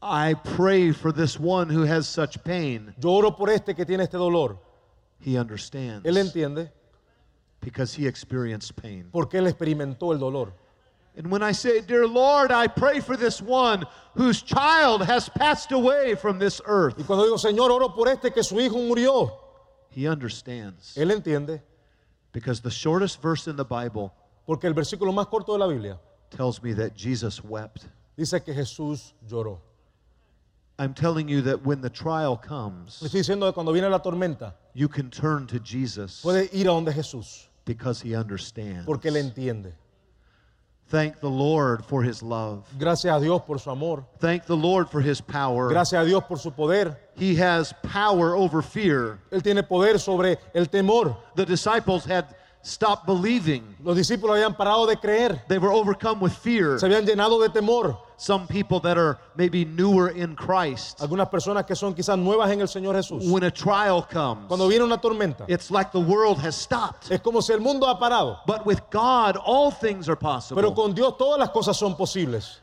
[0.00, 4.04] I pray for this one who has such pain, yo oro por este que tiene
[4.04, 4.58] este dolor.
[5.18, 6.70] he understands Él entiende
[7.60, 9.08] because he experienced pain.
[9.12, 10.52] porque Él experimentó el dolor.
[11.16, 15.72] And when I say, Dear Lord, I pray for this one whose child has passed
[15.72, 19.30] away from this earth, Y cuando digo, Señor, oro por este que su hijo murió,
[19.90, 21.60] he understands Él entiende
[22.32, 24.12] because the shortest verse in the Bible
[24.46, 25.98] porque el versículo más corto de la Biblia
[26.30, 27.86] tells me that Jesus wept.
[28.16, 29.58] dice que Jesús lloró.
[30.78, 33.98] I'm telling you that when the trial Le comes, estoy diciendo que cuando viene la
[33.98, 38.86] tormenta, you can turn to Jesus puede ir a donde Jesús because he understands.
[38.86, 39.72] porque Él entiende.
[40.90, 42.66] Thank the Lord for his love.
[42.76, 44.04] Gracias a Dios por su amor.
[44.18, 45.68] Thank the Lord for his power.
[45.68, 46.96] Gracias a Dios por su poder.
[47.14, 49.20] He has power over fear.
[49.30, 51.16] Él tiene poder sobre el temor.
[51.36, 53.62] The disciples had stopped believing.
[53.82, 55.42] Los discípulos habían parado de creer.
[55.48, 56.78] They were overcome with fear.
[56.78, 57.98] Se habían llenado de temor.
[58.16, 62.60] Some people that are maybe newer in Christ, Algunas personas que son quizás nuevas en
[62.60, 63.30] el Señor Jesús.
[63.30, 67.10] when a trial comes, Cuando viene una tormenta, it's like the world has stopped.
[67.10, 68.40] es como si el mundo ha parado.
[68.46, 70.74] But with God, all things are Pero possible.
[70.74, 72.60] con Dios todas las cosas son posibles.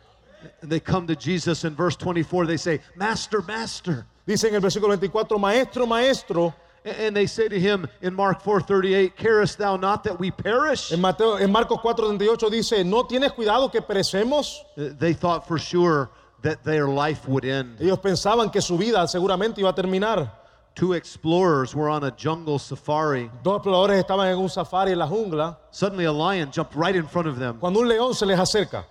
[0.61, 4.05] They come to Jesus in verse 24, they say, Master, Master.
[4.27, 6.53] Dice en el versículo 24, Maestro, Maestro.
[6.87, 10.91] And they say to him in Mark 4:38, Carest thou not that we perish?
[10.93, 14.61] En, Mateo, en Marcos 4:38 dice, ¿no tienes cuidado que perecemos?
[14.77, 16.09] Uh, They thought for sure
[16.43, 17.81] that their life would end.
[17.81, 20.31] Ellos pensaban que su vida seguramente iba a terminar.
[20.75, 23.29] Two explorers were on a jungle safari.
[23.43, 27.07] Dos exploradores estaban en un safari en la jungla Suddenly a lion jumped right in
[27.07, 27.57] front of them.
[27.59, 28.85] cuando un león se les acerca.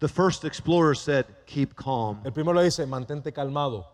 [0.00, 2.20] The first explorer said, Keep calm.
[2.24, 3.84] El primero le dice, mantente calmado.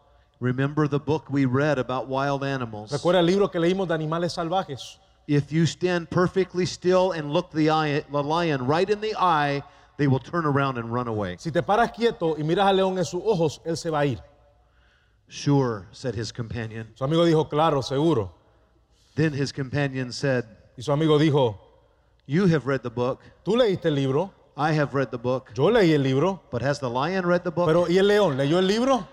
[0.40, 2.90] Remember the book we read about wild animals.
[2.92, 4.98] Recuerda el libro que leímos de animales salvajes.
[5.26, 9.62] If you stand perfectly still and look the, eye, the lion right in the eye,
[9.98, 11.36] they will turn around and run away.
[11.38, 14.06] Si te paras quieto y miras al león en sus ojos, él se va a
[14.06, 14.18] ir.
[15.28, 16.88] Sure, said his companion.
[16.94, 18.32] Su amigo dijo, claro, seguro.
[19.14, 20.44] Then his companion said,
[20.76, 21.58] Y su amigo dijo,
[22.26, 23.20] You have read the book.
[23.44, 25.50] tú leíste el libro, I have read the book.
[25.54, 27.66] yo leí el libro, But has the lion read the book?
[27.66, 29.06] pero ¿y el león leyó el libro?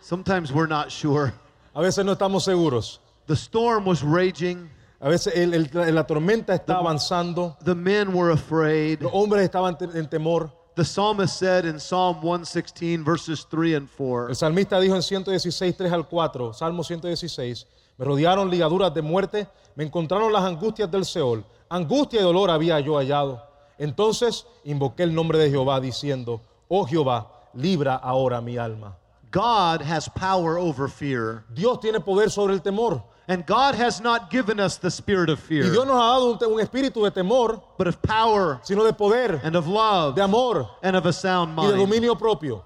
[0.00, 1.32] Sometimes we're not sure.
[1.74, 3.00] A veces no estamos seguros.
[3.26, 4.70] The storm was raging.
[5.00, 7.56] A veces el- el- la tormenta está avanzando.
[7.64, 9.00] The men were afraid.
[9.02, 10.50] Los hombres estaban en temor.
[10.74, 15.74] The psalmist said in Psalm 116, verses 3 and 4, El salmista dijo en 116,
[15.74, 21.06] 3 al 4, Salmo 116, me rodearon ligaduras de muerte, me encontraron las angustias del
[21.06, 23.42] Seol, angustia y dolor había yo hallado.
[23.78, 28.98] Entonces invoqué el nombre de Jehová diciendo, oh Jehová, libra ahora mi alma.
[29.36, 31.44] God has power over fear.
[31.52, 33.02] Dios tiene poder sobre el temor.
[33.28, 35.64] And God has not given us the spirit of fear.
[35.64, 38.94] Y Dios nos ha dado un, un espíritu de temor, but of power sino de
[38.94, 41.68] poder, and of love de amor and of a sound mind.
[41.68, 42.64] y de dominio propio.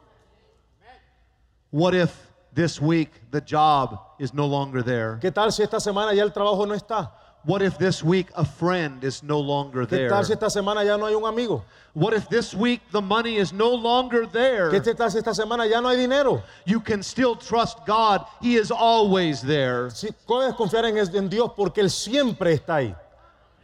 [1.70, 2.14] What if
[2.52, 5.18] this week the job is no longer there?
[5.20, 7.10] ¿Qué tal si esta semana ya el trabajo no está?
[7.44, 10.08] What if this week a friend is no longer ¿Qué there?
[10.10, 11.64] tal si esta semana ya no hay un amigo?
[11.94, 14.70] What if this week the money is no longer there?
[14.70, 16.42] ¿Qué tal si esta semana ya no hay dinero?
[16.66, 18.26] You can still trust God.
[18.42, 19.88] He is always there.
[19.90, 22.94] Si puedes confiar en, en Dios porque Él siempre está ahí.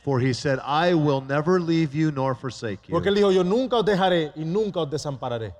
[0.03, 2.95] For he said, I will never leave you nor forsake you.
[2.95, 5.53] Porque Él dijo, yo nunca os dejaré y nunca os desampararé.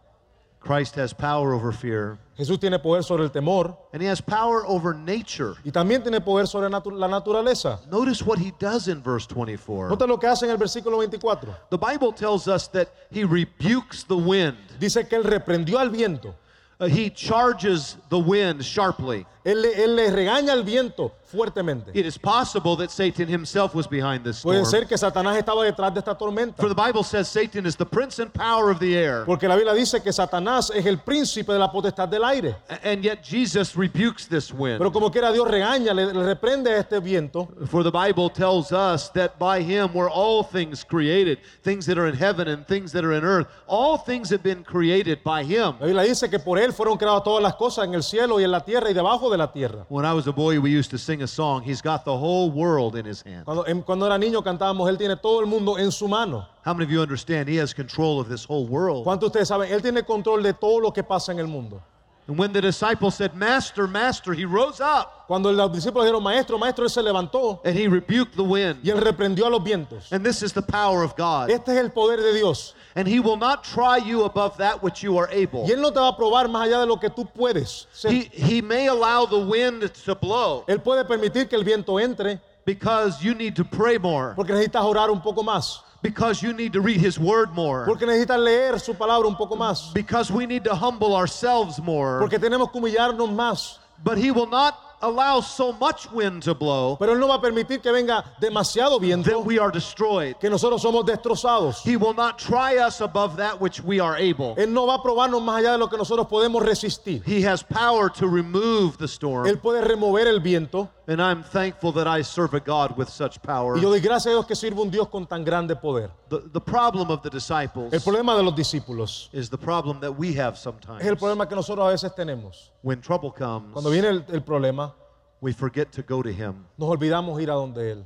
[0.67, 4.65] Christ has power over fear, Jesús tiene poder sobre el temor and he has power
[4.67, 5.55] over nature.
[5.65, 7.79] y también tiene poder sobre natu- la naturaleza.
[7.91, 9.89] Notice what he does in verse 24.
[9.89, 11.55] Nota lo que hace en el versículo 24.
[11.71, 14.57] The Bible tells us that he rebukes the wind.
[14.79, 16.35] Dice que Él reprendió al viento.
[16.79, 19.25] Uh, he charges the wind sharply.
[19.47, 21.93] Él, él le regaña al viento fuertemente.
[21.95, 24.55] It is possible that Satan himself was behind this storm.
[24.57, 26.57] Puede ser que Satanás estaba detrás de esta tormenta.
[26.61, 29.25] For the Bible says Satan is the prince and power of the air.
[29.25, 32.57] Porque la Biblia dice que Satanás es el príncipe de la potestad del aire.
[32.69, 34.79] A- And yet Jesus rebukes this wind.
[34.79, 37.49] Pero como quiera Dios regaña, le, le reprende a este viento.
[37.67, 42.09] For the Bible tells us that by him were all things created, things that are
[42.09, 43.47] in heaven and things that are in earth.
[43.69, 45.77] All things have been created by him.
[45.81, 48.45] La Biblia dice que por Él fueron creadas todas las cosas en el cielo y
[48.45, 49.85] en la tierra y debajo de la tierra.
[49.89, 52.51] When I was a boy, we used to sing a song, He's got the whole
[52.51, 53.45] world in his hand.
[53.45, 56.47] Cuando, en- cuando era niño cantábamos, Él tiene todo el mundo en su mano.
[56.65, 59.05] How many of you understand He has control of this whole world?
[59.05, 59.71] ¿Cuántos de ustedes saben?
[59.73, 61.81] Él tiene control de todo lo que pasa en el mundo.
[62.29, 66.59] And when the disciples said, Master, Master, He rose up Cuando los discípulos dijeron, maestro,
[66.59, 68.79] maestro, Él se levantó and He rebuked the wind.
[68.85, 70.11] y Él reprendió a los vientos.
[70.13, 71.51] And this is the power of God.
[71.51, 72.75] Este es el poder de Dios.
[72.95, 75.65] And He will not try you above that which you are able.
[75.67, 77.87] Y Él no te va a probar más allá de lo que tú puedes.
[78.05, 82.41] He, he may allow the wind to blow Él puede permitir que el viento entre
[82.65, 85.83] because you need to pray more, porque necesitas orar un poco más.
[86.03, 89.57] Because you need to read His Word more, Porque necesitas leer su palabra un poco
[89.57, 89.93] más.
[89.95, 92.19] because we need to humble ourselves more.
[92.21, 93.79] Porque tenemos que humillarnos más.
[94.05, 97.41] But He will not allow so much wind to blow Pero Él no va a
[97.41, 100.37] permitir que venga demasiado viento that we are destroyed.
[100.39, 101.83] que nosotros somos destrozados.
[101.83, 104.55] He will not try us above that which we are able.
[104.57, 107.23] Él no va a probarnos más allá de lo que nosotros podemos resistir.
[107.27, 109.47] He has power to remove the storm.
[109.47, 110.89] Él puede remover el viento.
[111.09, 113.77] And I'm thankful that I serve a God with such power.
[113.77, 116.11] Y yo doy gracias a Dios que sirve un Dios con tan grande poder.
[116.31, 120.11] The, the problem of the disciples El problema de los discípulos is the problem that
[120.11, 121.01] we have sometimes.
[121.03, 122.73] es el problema que nosotros a veces tenemos.
[122.83, 124.93] When trouble comes, Cuando viene el, el problema,
[125.41, 126.65] we forget to go to Him.
[126.77, 128.03] nos olvidamos ir a donde Él.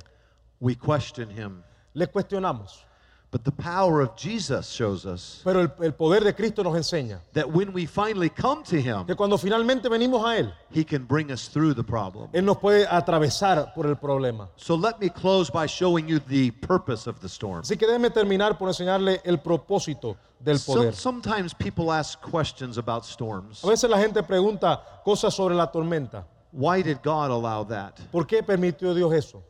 [0.59, 1.63] We question Him.
[1.95, 2.85] Le cuestionamos.
[3.31, 7.21] But the power of Jesus shows us Pero el, el poder de Cristo nos enseña
[7.31, 11.05] that when we finally come to Him, que cuando finalmente venimos a Él, He can
[11.05, 12.27] bring us through the problem.
[12.33, 14.49] Él nos puede atravesar por el problema.
[14.57, 17.61] So let me close by showing you the purpose of the storm.
[17.61, 20.93] Así que déjeme terminar por enseñarle el propósito del So, poder.
[20.93, 23.63] sometimes people ask questions about storms.
[23.63, 26.25] A veces la gente pregunta cosas sobre la tormenta.
[26.51, 27.97] Why did God allow that?
[28.11, 29.41] ¿Por qué permitió Dios eso?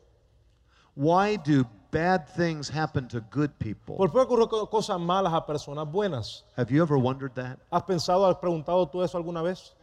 [0.93, 3.95] Why do bad things happen to good people?
[3.97, 6.43] ¿Por qué ocurren cosas malas a personas buenas?
[6.57, 7.59] Have you ever wondered that?
[7.71, 9.73] ¿Has pensado, has preguntado tú eso alguna vez?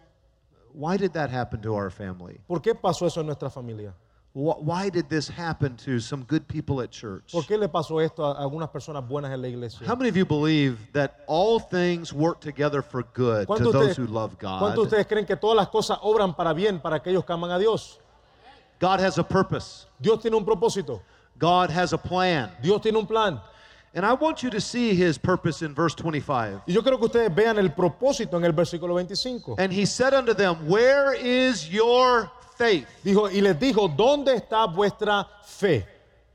[0.73, 2.41] Why did that happen to our family?
[2.47, 3.95] ¿Por qué pasó eso en nuestra familia?
[4.35, 7.33] Why did this happen to some good people at church?
[7.33, 9.85] ¿Por qué le pasó esto a algunas personas buenas en la iglesia?
[9.87, 13.97] How many of you believe that all things work together for good to ¿Cuántos those
[13.97, 14.61] who love God?
[14.61, 14.85] cuántos God?
[14.85, 17.99] ustedes creen que todas las cosas obran para bien para aquellos que aman a Dios?
[18.79, 19.87] God has a purpose.
[19.99, 21.03] Dios tiene un propósito.
[21.39, 22.51] God has a plan.
[22.63, 23.41] Dios tiene un plan.
[23.95, 26.63] And I want you to see his purpose in verse 25.
[26.67, 29.57] Y yo creo que ustedes vean el propósito en el versículo 25.
[29.59, 32.87] And he said unto them, Where is your faith?
[33.05, 35.87] Dijo, y les dijo, ¿dónde está vuestra fe?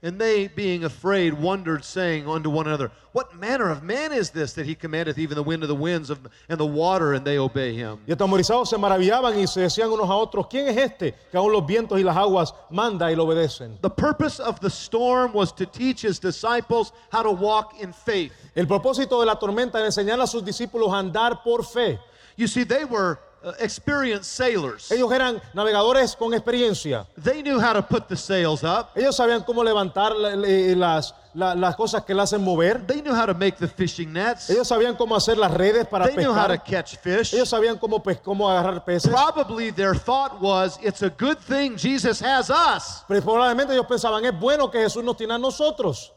[0.05, 4.51] And they, being afraid, wondered, saying unto one another, What manner of man is this
[4.55, 7.37] that he commandeth even the wind of the winds of, and the water, and they
[7.37, 7.99] obey him?
[8.05, 11.53] Y atemorizados se maravillaban y se decían unos a otros, ¿quién es este que aún
[11.53, 13.79] los vientos y las aguas manda y lo obedecen?
[13.79, 18.33] The purpose of the storm was to teach his disciples how to walk in faith.
[18.57, 21.97] El propósito de la tormenta era enseñar a sus discípulos a andar por fe.
[22.35, 23.19] You see, they were
[23.59, 24.91] experienced sailors.
[24.91, 27.05] Ellos eran navegadores con experiencia.
[27.21, 28.89] They knew how to put the sails up.
[28.95, 32.85] Ellos sabían cómo levantar la- la- las, la- las cosas que le hacen mover.
[32.87, 34.49] They knew how to make the fishing nets.
[34.49, 36.63] Ellos sabían cómo hacer las redes para They knew how to pescar.
[36.85, 37.33] catch fish.
[37.33, 39.09] Ellos sabían cómo, pes- cómo agarrar peces.
[39.11, 43.03] Probably their thought was, it's a good thing Jesus has us.
[43.07, 46.11] Pero probablemente ellos pensaban, es bueno que Jesús nos tiene a nosotros.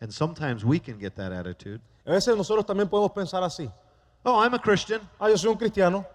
[0.00, 1.80] And sometimes we can get that attitude.
[2.06, 3.70] A veces nosotros también podemos pensar así.
[4.24, 5.00] Oh, I'm a Christian.
[5.20, 6.06] Ah, yo soy un cristiano.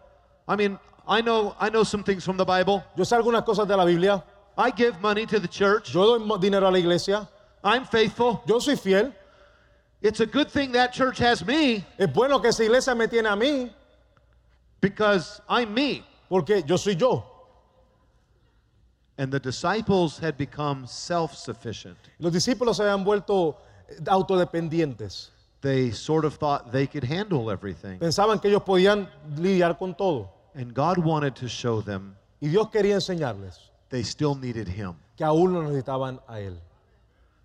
[0.48, 2.84] I mean, I know I know some things from the Bible.
[2.96, 4.24] Yo sé algunas cosas de la Biblia.
[4.58, 5.94] I give money to the church.
[5.94, 7.28] Yo doy dinero a la iglesia.
[7.64, 8.44] I'm faithful.
[8.46, 9.14] Yo soy fiel.
[10.02, 13.28] It's a good thing that church has me Es bueno que esa iglesia me tiene
[13.28, 13.72] a mí
[14.82, 16.04] because I'm me.
[16.30, 17.24] porque yo soy yo.
[19.18, 21.98] And the disciples had become self sufficient.
[22.20, 23.56] Los discípulos se habían vuelto
[24.08, 25.30] autodependientes.
[25.64, 27.98] They sort of thought they could handle everything.
[27.98, 30.30] Pensaban que ellos podían lidiar con todo.
[30.56, 34.96] And God wanted to show them Y Dios quería enseñarles they still needed Him.
[35.16, 36.60] que aún lo necesitaban a Él.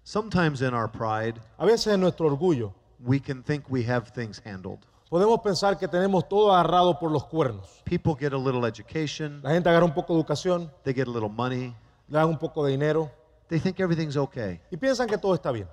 [0.02, 4.42] Sometimes in our pride, A veces en nuestro orgullo we can think we have things
[4.44, 4.80] handled.
[5.08, 7.82] podemos pensar que tenemos todo agarrado por los cuernos.
[7.84, 11.10] People get a little education, La gente agarra un poco de educación, they get a
[11.10, 11.72] little money,
[12.08, 13.08] le dan un poco de dinero
[13.48, 14.60] they think everything's okay.
[14.72, 15.68] y piensan que todo está bien.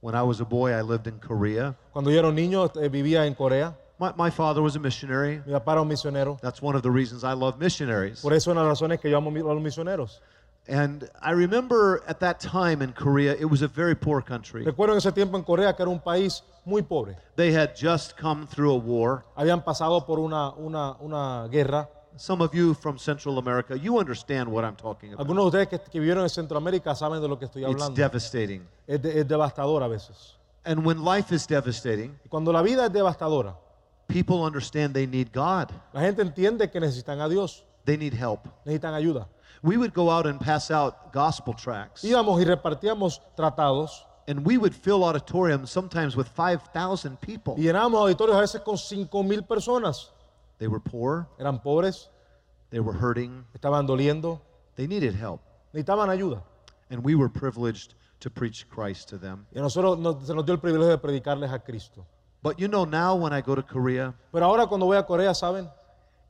[0.00, 1.74] When I was a boy, I lived in Korea.
[1.92, 3.74] Cuando yo era un niño eh, vivía en Corea.
[3.98, 5.40] My, my father was a missionary.
[5.46, 6.38] Mi papá era un misionero.
[6.42, 8.20] That's one of the reasons I love missionaries.
[8.20, 10.20] Por eso una de las razones que yo amo mi- a los misioneros.
[10.68, 14.64] And I remember at that time in Korea, it was a very poor country.
[14.64, 17.16] Recuerdo en ese tiempo en Corea que era un país muy pobre.
[17.36, 19.24] They had just come through a war.
[19.36, 21.88] Habían pasado por una, una, una guerra.
[22.18, 25.20] Some of you from Central America, you understand what I'm talking about.
[25.26, 27.94] Algunos de ustedes que, que vivieron en Centroamérica saben de lo que estoy It's hablando.
[27.94, 28.66] devastating.
[28.86, 30.36] Es, de- es devastador a veces.
[30.64, 33.56] And when life is devastating, Y cuando la vida es devastadora,
[34.08, 35.70] people understand they need God.
[35.92, 38.40] la gente entiende que necesitan a Dios, They need help.
[38.64, 39.28] necesitan ayuda.
[39.62, 44.58] We would go out and pass out gospel tracts, Íbamos y repartíamos tratados and we
[44.58, 47.54] would fill auditoriums sometimes with 5,000 people.
[47.56, 50.12] y llenábamos auditorios a veces con 5 mil personas.
[50.58, 52.08] They were poor, Eran pobres,
[52.70, 54.40] they were hurting, estaban doliendo,
[54.74, 55.40] they needed help.
[55.74, 56.42] necesitaban ayuda.
[56.90, 59.46] And we were privileged to preach Christ to them.
[59.52, 62.06] Y a nosotros nos- se nos dio el privilegio de predicarles a Cristo.
[62.42, 65.34] But you know, now when I go to Korea, Pero ahora cuando voy a Corea,
[65.34, 65.68] ¿saben?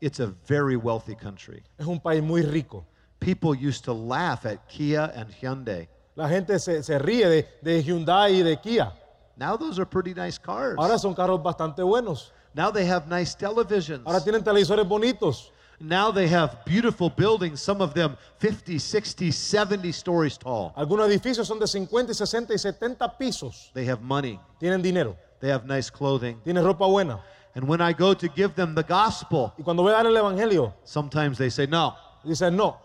[0.00, 1.62] it's a very wealthy country.
[1.78, 2.84] Es un país muy rico.
[3.20, 5.88] People used to laugh at Kia and Hyundai.
[6.16, 8.92] La gente se, se ríe de, de Hyundai y de Kia.
[9.36, 10.76] Now those are pretty nice cars.
[10.78, 12.32] Ahora son carros bastante buenos.
[12.56, 14.02] Now they have nice televisions.
[14.06, 15.50] Ahora tienen televisores bonitos.
[15.78, 20.72] Now they have beautiful buildings, some of them 50, 60, 70 stories tall.
[20.74, 23.70] Algunos edificios son de 50, 60 y 70 pisos.
[23.74, 26.40] They have money, Tienen dinero, they have nice clothing.
[26.46, 27.20] tienen ropa buena.
[27.54, 30.16] And when I go to give them the gospel, Y cuando voy a dar el
[30.16, 32.78] evangelio, sometimes they say, No, dicen, no,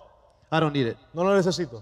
[0.52, 0.98] I don't need it.
[1.14, 1.82] no lo necesito.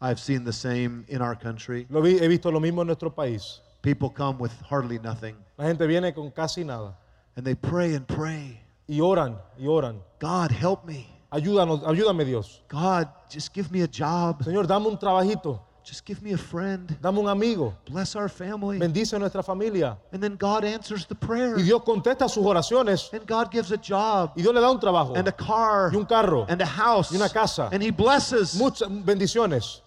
[0.00, 1.86] I've seen the same in our country.
[1.90, 3.60] Lo vi- he visto lo mismo en nuestro país.
[3.82, 6.96] People come with hardly nothing La gente viene con casi nada.
[7.36, 8.60] and they pray and pray.
[8.88, 10.00] Y oran, y oran.
[10.18, 11.06] God, help me.
[11.32, 12.60] Ayúdanos, ayúdame Dios.
[12.68, 14.42] God, just give me a job.
[14.42, 15.60] Señor, dame un trabajito.
[15.84, 16.98] Just give me a friend.
[17.00, 17.74] Dame un amigo.
[17.88, 18.78] Bless our family.
[18.78, 19.96] Bendice nuestra familia.
[20.12, 21.56] And then God answers the prayer.
[21.56, 23.10] Y Dios contesta sus oraciones.
[23.14, 25.14] And God gives a job Y Dios le da un trabajo.
[25.16, 26.44] and a car Y un carro.
[26.48, 27.68] and a house Y una casa.
[27.72, 28.56] and He blesses.
[28.58, 29.80] Muchas bendiciones.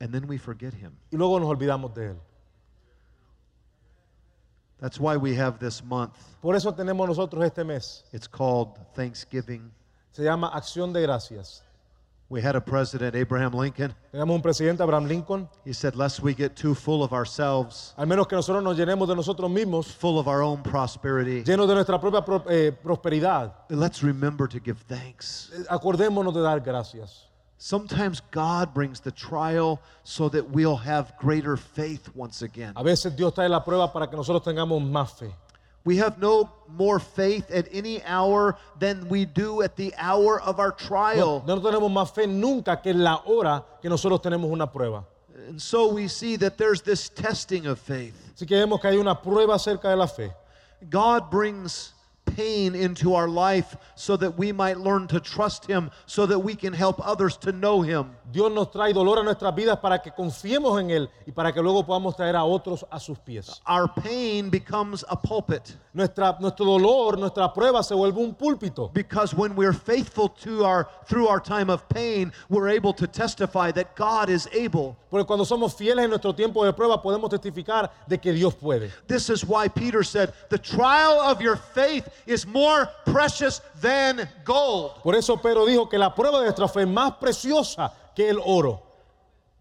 [0.00, 0.92] And then we forget Him.
[1.10, 2.16] Y luego nos olvidamos de Él.
[4.84, 6.12] That's why we have this month.
[6.42, 8.04] Por eso tenemos nosotros este mes.
[8.12, 9.70] It's called Thanksgiving.
[10.12, 11.62] Se llama Acción de Gracias.
[12.28, 13.94] We had a president, Abraham Lincoln.
[14.12, 15.48] Tenemos un presidente, Abraham Lincoln.
[15.64, 19.08] He said, Lest we get too full of ourselves, Al menos que nosotros nos llenemos
[19.08, 23.54] de nosotros mismos, full of our own prosperity, llenos de nuestra propia pro- eh, prosperidad.
[23.70, 25.50] let's remember to give thanks.
[25.54, 27.26] Eh, Acordémonos de dar gracias.
[27.58, 32.72] Sometimes God brings the trial so that we'll have greater faith once again.
[32.76, 35.32] A veces Dios trae la prueba para que nosotros tengamos más fe.
[35.84, 40.58] We have no more faith at any hour than we do at the hour of
[40.58, 41.44] our No, trial.
[41.46, 45.04] no tenemos más fe nunca que en la hora que nosotros tenemos una prueba.
[45.48, 48.14] And so we see that there's this testing of faith.
[48.34, 50.32] Así que vemos que hay una prueba acerca de la fe.
[50.88, 51.92] God brings
[52.36, 56.54] pain into our life so that we might learn to trust Him, so that we
[56.54, 58.10] can help others to know Him.
[58.32, 61.62] Dios nos trae dolor a nuestras vidas para que confiemos en Él y para que
[61.62, 63.60] luego podamos traer a otros a sus pies.
[63.66, 68.92] Our pain becomes a pulpit Nuestra, nuestro dolor, nuestra prueba se vuelve un púlpito.
[68.92, 73.70] because when we're faithful to our through our time of pain, we're able to testify
[73.70, 74.96] that God is able.
[75.08, 78.90] Porque cuando somos fieles en nuestro tiempo de prueba podemos testificar de que Dios puede.
[79.06, 85.02] This is why Peter said, "The trial of your faith is more precious than gold.
[85.02, 88.38] Por eso Pedro dijo que la prueba de nuestra fe es más preciosa que el
[88.44, 88.82] oro.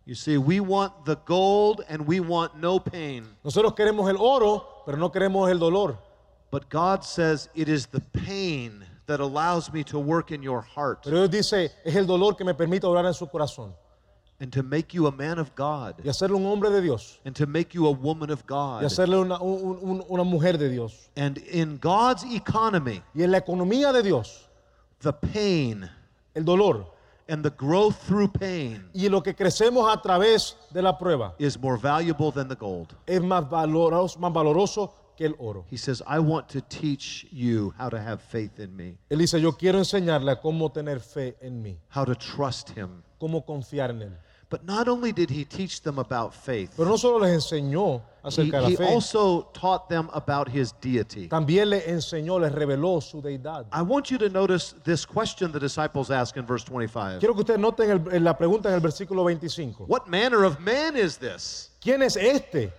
[0.05, 3.25] You see, we want the gold and we want no pain.
[3.43, 5.97] Nosotros queremos el oro, pero no queremos el dolor.
[6.51, 11.03] But God says it is the pain that allows me to work in your heart
[11.03, 13.73] Pero Dios dice, es el dolor que me permite orar en su corazón
[14.43, 17.33] and to make you a man of God y hacerle un hombre de Dios and
[17.33, 18.83] to make you a woman of y God.
[18.83, 21.09] hacerle una, un- un- una mujer de Dios.
[21.15, 24.49] And in God's economy, Y en la economía de Dios,
[24.99, 25.89] the pain
[26.35, 26.87] el dolor
[27.29, 31.57] and the growth through pain y lo que crecemos a través de la prueba is
[31.57, 32.93] more valuable than the gold.
[33.07, 35.63] es más valoroso, más valoroso que el oro.
[35.71, 39.39] He says, I want to teach you how to have faith in me, Él dice,
[39.39, 43.03] yo quiero enseñarle a cómo tener fe en mí, how to trust him.
[43.19, 44.17] cómo confiar en Él.
[44.53, 48.27] But not only did he teach them about faith, Pero no solo les enseñó he,
[48.27, 51.27] acerca de he la fe, also taught them about his deity.
[51.27, 53.65] también les enseñó, les reveló su deidad.
[53.73, 57.19] I want you to notice this question the disciples ask in verse 25.
[57.19, 59.85] Quiero que ustedes noten el- en la pregunta en el versículo 25.
[59.87, 61.71] What manner of man is this?
[61.81, 62.71] ¿Quién es este?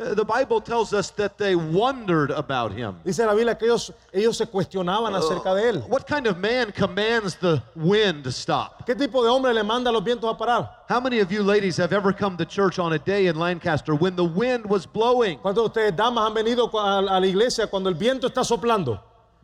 [0.00, 2.96] Uh, The Bible tells us that they wondered about him.
[3.04, 5.88] Dice la Biblia que ellos, ellos se cuestionaban acerca de él.
[5.88, 8.86] What kind of man commands the wind to stop?
[8.86, 10.70] ¿Qué tipo de hombre le manda los vientos a parar?
[10.88, 13.94] How many of you ladies have ever come to church on a day in Lancaster
[13.96, 15.38] when the wind was blowing?
[15.40, 19.00] ¿Cuántos de ustedes, damas, han venido a a la iglesia cuando el viento está soplando?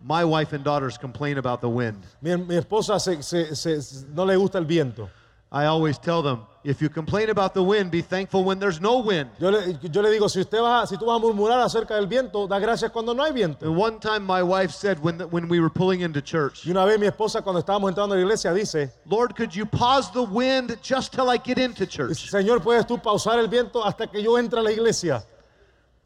[0.07, 2.05] My wife and daughters complain about the wind.
[2.22, 5.09] Mi, mi esposa se- se- se- no le gusta el viento.
[5.50, 9.01] I always tell them, if you complain about the wind, be thankful when there's no
[9.01, 9.29] wind.
[9.39, 12.07] Yo le, yo le digo, si, usted va, si tú vas a murmurar acerca del
[12.07, 13.67] viento, da gracias cuando no hay viento.
[13.67, 16.71] And one time my wife said when, the, when we were pulling into church, Y
[16.71, 20.11] una vez mi esposa, cuando estábamos entrando a la iglesia, dice, Lord, could you pause
[20.11, 22.31] the wind just till I get into church?
[22.31, 25.23] Señor, ¿puedes tú pausar el viento hasta que yo entre a la iglesia?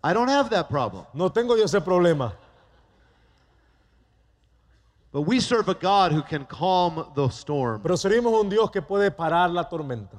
[0.02, 1.06] I don't have that problem.
[1.14, 2.32] No tengo yo ese problema.
[5.12, 7.80] But we serve a God who can calm the storm.
[7.80, 10.16] Pero servimos a un Dios que puede parar la tormenta.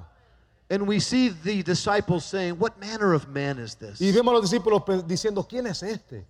[0.70, 4.00] And we see the disciples saying, What manner of man is this?
[4.00, 6.26] Y vemos a los discípulos diciendo, ¿quién es este?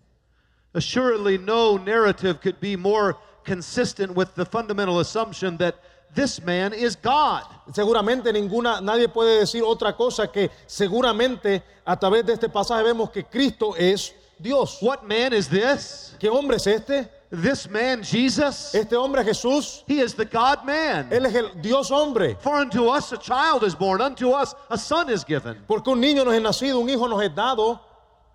[0.73, 5.75] Assuredly, no narrative could be more consistent with the fundamental assumption that
[6.15, 7.43] this man is God.
[7.71, 13.11] Seguramente ninguna, nadie puede decir otra cosa que seguramente a través de este pasaje vemos
[13.11, 14.77] que Cristo es Dios.
[14.81, 16.15] What man is this?
[16.19, 17.09] ¿Qué hombre es este?
[17.32, 18.73] This man, Jesus?
[18.73, 21.09] Este hombre Jesús, He is the God man.
[21.11, 22.36] Él es el Dios hombre.
[22.41, 25.57] For unto us a child is born, unto us a son is given.
[25.67, 27.80] Porque un niño nos es nacido, un hijo nos es dado.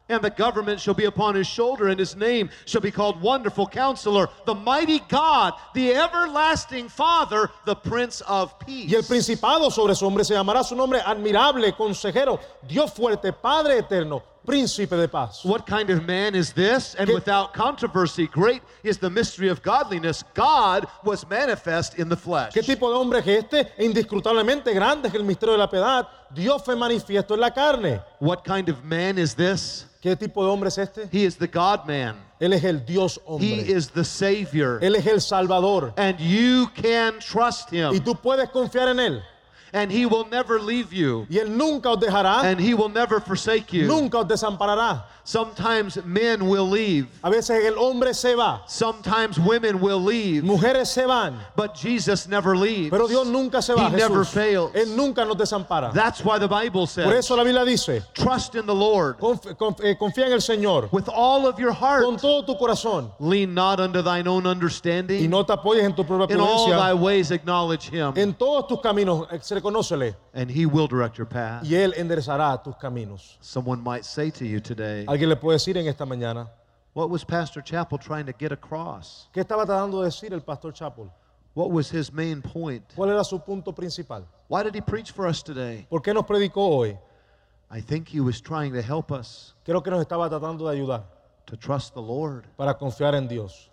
[0.06, 3.66] And the government shall be upon his shoulder, and his name shall be called Wonderful
[3.66, 8.90] Counselor, the Mighty God, the Everlasting Father, the Prince of Peace.
[8.90, 12.38] Y el principado sobre su hombre se llamará su nombre admirable, consejero,
[12.68, 15.42] Dios fuerte, Padre eterno, príncipe de paz.
[15.42, 16.94] What kind of man is this?
[16.96, 20.22] And ¿Qué- without controversy, great is the mystery of godliness.
[20.34, 22.52] God was manifest in the flesh.
[22.52, 23.72] ¿Qué tipo de hombre es este?
[23.78, 26.06] E indiscutablemente grande es el misterio de la piedad.
[26.34, 28.00] Dios fue manifiesto en la carne.
[28.20, 29.86] What kind of man is this?
[30.02, 31.08] ¿Qué tipo de hombre es este?
[31.10, 32.16] He is the God man.
[32.40, 34.78] Él es el Dios He is the Savior.
[34.82, 35.94] Él es el Salvador.
[35.96, 38.04] And you can trust Y him.
[38.04, 39.22] tú puedes confiar en Él.
[39.74, 41.26] And he will never leave you.
[41.28, 43.86] Y Él nunca os dejará, And he will never forsake you.
[43.88, 45.02] nunca os desamparará.
[45.24, 47.08] Sometimes men will leave.
[47.24, 50.44] A veces el hombre se va, Sometimes women will leave.
[50.44, 52.90] mujeres se van, But Jesus never leaves.
[52.90, 53.88] pero Dios nunca se va.
[53.88, 54.28] He never Jesús.
[54.32, 54.70] fails.
[54.74, 55.92] Él nunca nos desampara.
[55.92, 59.56] That's why the Bible Por says, eso la Biblia dice, trust in the Lord conf-
[59.56, 62.04] conf- eh, confía en el Señor with all of your heart.
[62.04, 65.20] con todo tu corazón Lean not unto thine own understanding.
[65.24, 68.68] y no te apoyes en tu propia In all thy ways acknowledge him, En todos
[68.68, 71.62] tus caminos, eh, reconócele and he will direct your path.
[71.64, 73.36] y Él enderezará tus caminos.
[73.40, 76.48] Someone might say to you today, Alguien le puede decir en esta mañana,
[76.92, 79.28] what was Pastor Chappell trying to get across?
[79.32, 81.10] ¿qué estaba tratando de decir el pastor Chapel?
[81.54, 82.84] What was his main point?
[82.96, 84.26] ¿Cuál era su punto principal?
[84.48, 85.86] Why did he preach for us today?
[85.88, 86.98] ¿Por qué nos predicó hoy?
[87.70, 91.04] I think he was trying to help us Creo que nos estaba tratando de ayudar
[91.46, 93.70] to trust the Lord para confiar en Dios,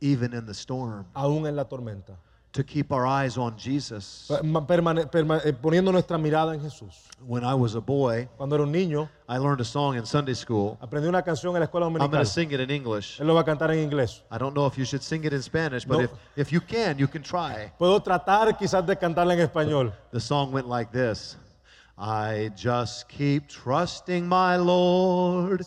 [0.00, 2.16] even in the storm, aún en la tormenta.
[2.54, 4.30] To keep our eyes on Jesus.
[4.30, 5.06] Permane-
[5.44, 7.08] eh, poniendo nuestra mirada en Jesús.
[7.26, 10.34] When I was a boy, Cuando era un niño, I learned a song in Sunday
[10.34, 10.78] school.
[10.80, 12.06] aprendí una canción en la escuela dominical.
[12.06, 13.18] I'm going to sing it in English.
[13.20, 14.22] Él lo va a cantar en inglés.
[14.30, 16.04] I don't know if you should sing it in Spanish, but No.
[16.04, 17.72] if, if you can, you can try.
[17.78, 19.92] Puedo tratar quizás de cantarla en español.
[20.12, 21.36] The song went like this
[21.98, 25.64] I just keep trusting my Lord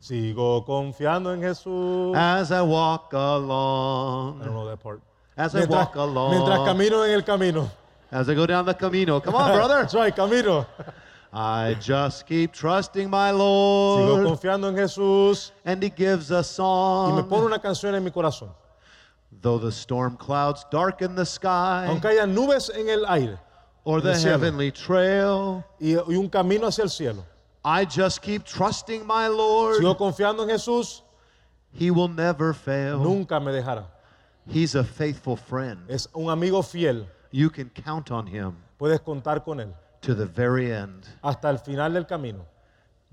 [0.00, 2.14] Sigo confiando en Jesús.
[2.16, 4.40] as I walk along.
[4.40, 5.00] I don't know that part.
[5.36, 6.30] As I Mientras, walk along.
[6.32, 7.70] mientras camino en el camino.
[8.10, 9.20] As I go down the camino.
[9.20, 9.80] Come on, brother.
[9.80, 10.66] That's right, camino.
[11.32, 14.26] I just keep trusting my Sigo Lord.
[14.26, 17.46] confiando en Jesús And he gives a y me pone song.
[17.46, 18.50] una canción en mi corazón.
[19.40, 23.38] Though the storm clouds darken the sky, Aunque haya nubes en el aire
[23.84, 27.24] or the heavenly trail, y, y un camino hacia el cielo,
[27.64, 29.76] I just keep trusting my Lord.
[29.80, 31.00] sigo confiando en Jesús,
[31.72, 32.98] He will never fail.
[32.98, 33.86] nunca me dejará.
[34.46, 35.78] He's a faithful friend.
[35.88, 37.06] Es un amigo fiel.
[37.30, 39.72] You can count on him Puedes contar con él
[40.02, 41.06] to the very end.
[41.22, 42.44] hasta el final del camino.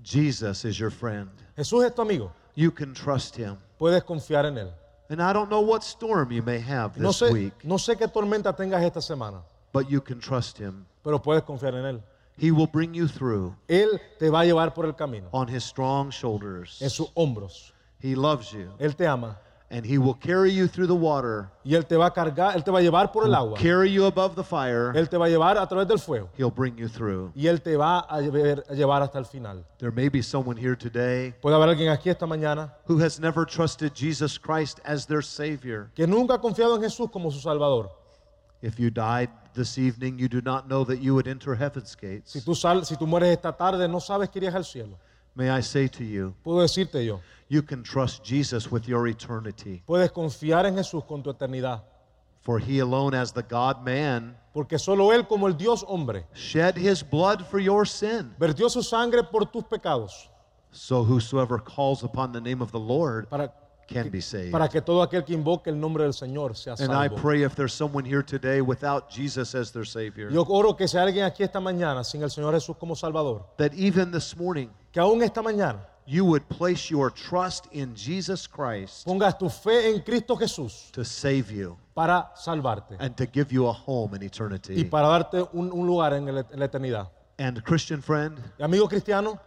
[0.02, 1.30] Jesus is your friend.
[1.56, 2.32] Jesús es tu amigo.
[2.54, 3.56] You can trust him.
[3.78, 4.70] Puedes confiar en él.
[5.08, 7.96] And I don't know what storm you may have No this sé, week, no sé
[7.96, 10.86] qué tormenta tengas esta semana, but you can trust him.
[11.02, 12.02] pero puedes confiar en él.
[12.36, 15.64] He will bring you through Él te va a llevar por el camino, on his
[15.64, 16.80] strong shoulders.
[16.80, 17.72] en sus hombros.
[18.00, 19.38] He loves you, Él te ama
[19.72, 22.64] and he will carry you through the water, y él te va a cargar, él
[22.64, 23.56] te va a llevar por el agua.
[23.56, 24.92] carry you above the fire.
[24.96, 27.30] Él te va a llevar a través del fuego He'll bring you through.
[27.36, 29.64] y él te va a llevar, a llevar hasta el final.
[29.78, 33.46] There may be someone here today Puede haber alguien aquí esta mañana who has never
[33.46, 35.90] trusted Jesus Christ as their Savior.
[35.94, 37.90] que nunca ha confiado en Jesús como su Salvador.
[38.62, 42.32] If you died this evening, you do not know that you would enter heaven's gates.
[42.32, 44.98] Si tú, sal, si tú mueres esta tarde, no sabes que irías al cielo.
[45.34, 47.20] May I say to you, Puedo decirte yo,
[47.50, 51.82] you can trust Jesus with your eternity, puedes confiar en Jesús con tu eternidad,
[52.40, 56.76] for he alone, as the God man, porque solo Él como el Dios hombre shed
[56.76, 58.34] his blood for your sin.
[58.38, 60.28] vertió su sangre por tus pecados
[60.72, 63.52] So whosoever calls upon the name of the Lord para,
[63.88, 64.52] can be saved.
[64.52, 66.92] para que todo aquel que invoque el nombre del Señor sea salvo.
[66.92, 70.76] And I pray if there's someone here today without Jesus as their Savior, Yo oro
[70.76, 74.12] que si hay alguien aquí esta mañana sin el Señor Jesús como Salvador, that even
[74.12, 75.80] this morning que aún esta mañana
[76.12, 81.04] you would place your trust in Jesus Christ pongas tu fe en Cristo Jesús to
[81.04, 84.82] save you para salvarte and to give you a home in y eternity.
[84.84, 87.08] para darte un, un lugar en, el- en la eternidad.
[87.38, 89.38] And Christian friend, amigo cristiano,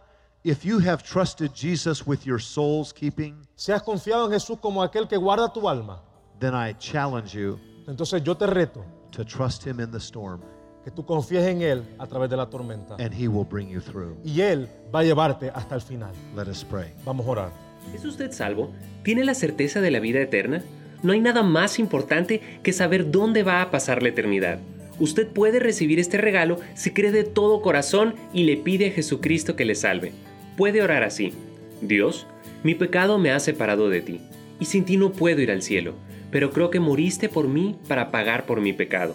[0.42, 4.82] if you have trusted Jesus with your soul's keeping, si has confiado en Jesús como
[4.82, 6.00] aquel que guarda tu alma,
[6.40, 10.40] then I challenge you entonces yo te reto to trust him in the storm
[10.84, 12.96] que tú confíes en Él a través de la tormenta.
[12.98, 14.16] and he will bring you through.
[14.24, 16.12] Y Él va a llevarte hasta el final.
[16.36, 16.92] Let us pray.
[17.04, 17.52] Vamos a orar.
[17.94, 18.70] ¿Es usted salvo?
[19.02, 20.62] ¿Tiene la certeza de la vida eterna?
[21.02, 24.58] No hay nada más importante que saber dónde va a pasar la eternidad.
[24.98, 29.56] Usted puede recibir este regalo si cree de todo corazón y le pide a Jesucristo
[29.56, 30.12] que le salve.
[30.56, 31.32] Puede orar así.
[31.80, 32.26] Dios,
[32.62, 34.20] mi pecado me ha separado de ti,
[34.60, 35.94] y sin ti no puedo ir al cielo,
[36.30, 39.14] pero creo que moriste por mí para pagar por mi pecado.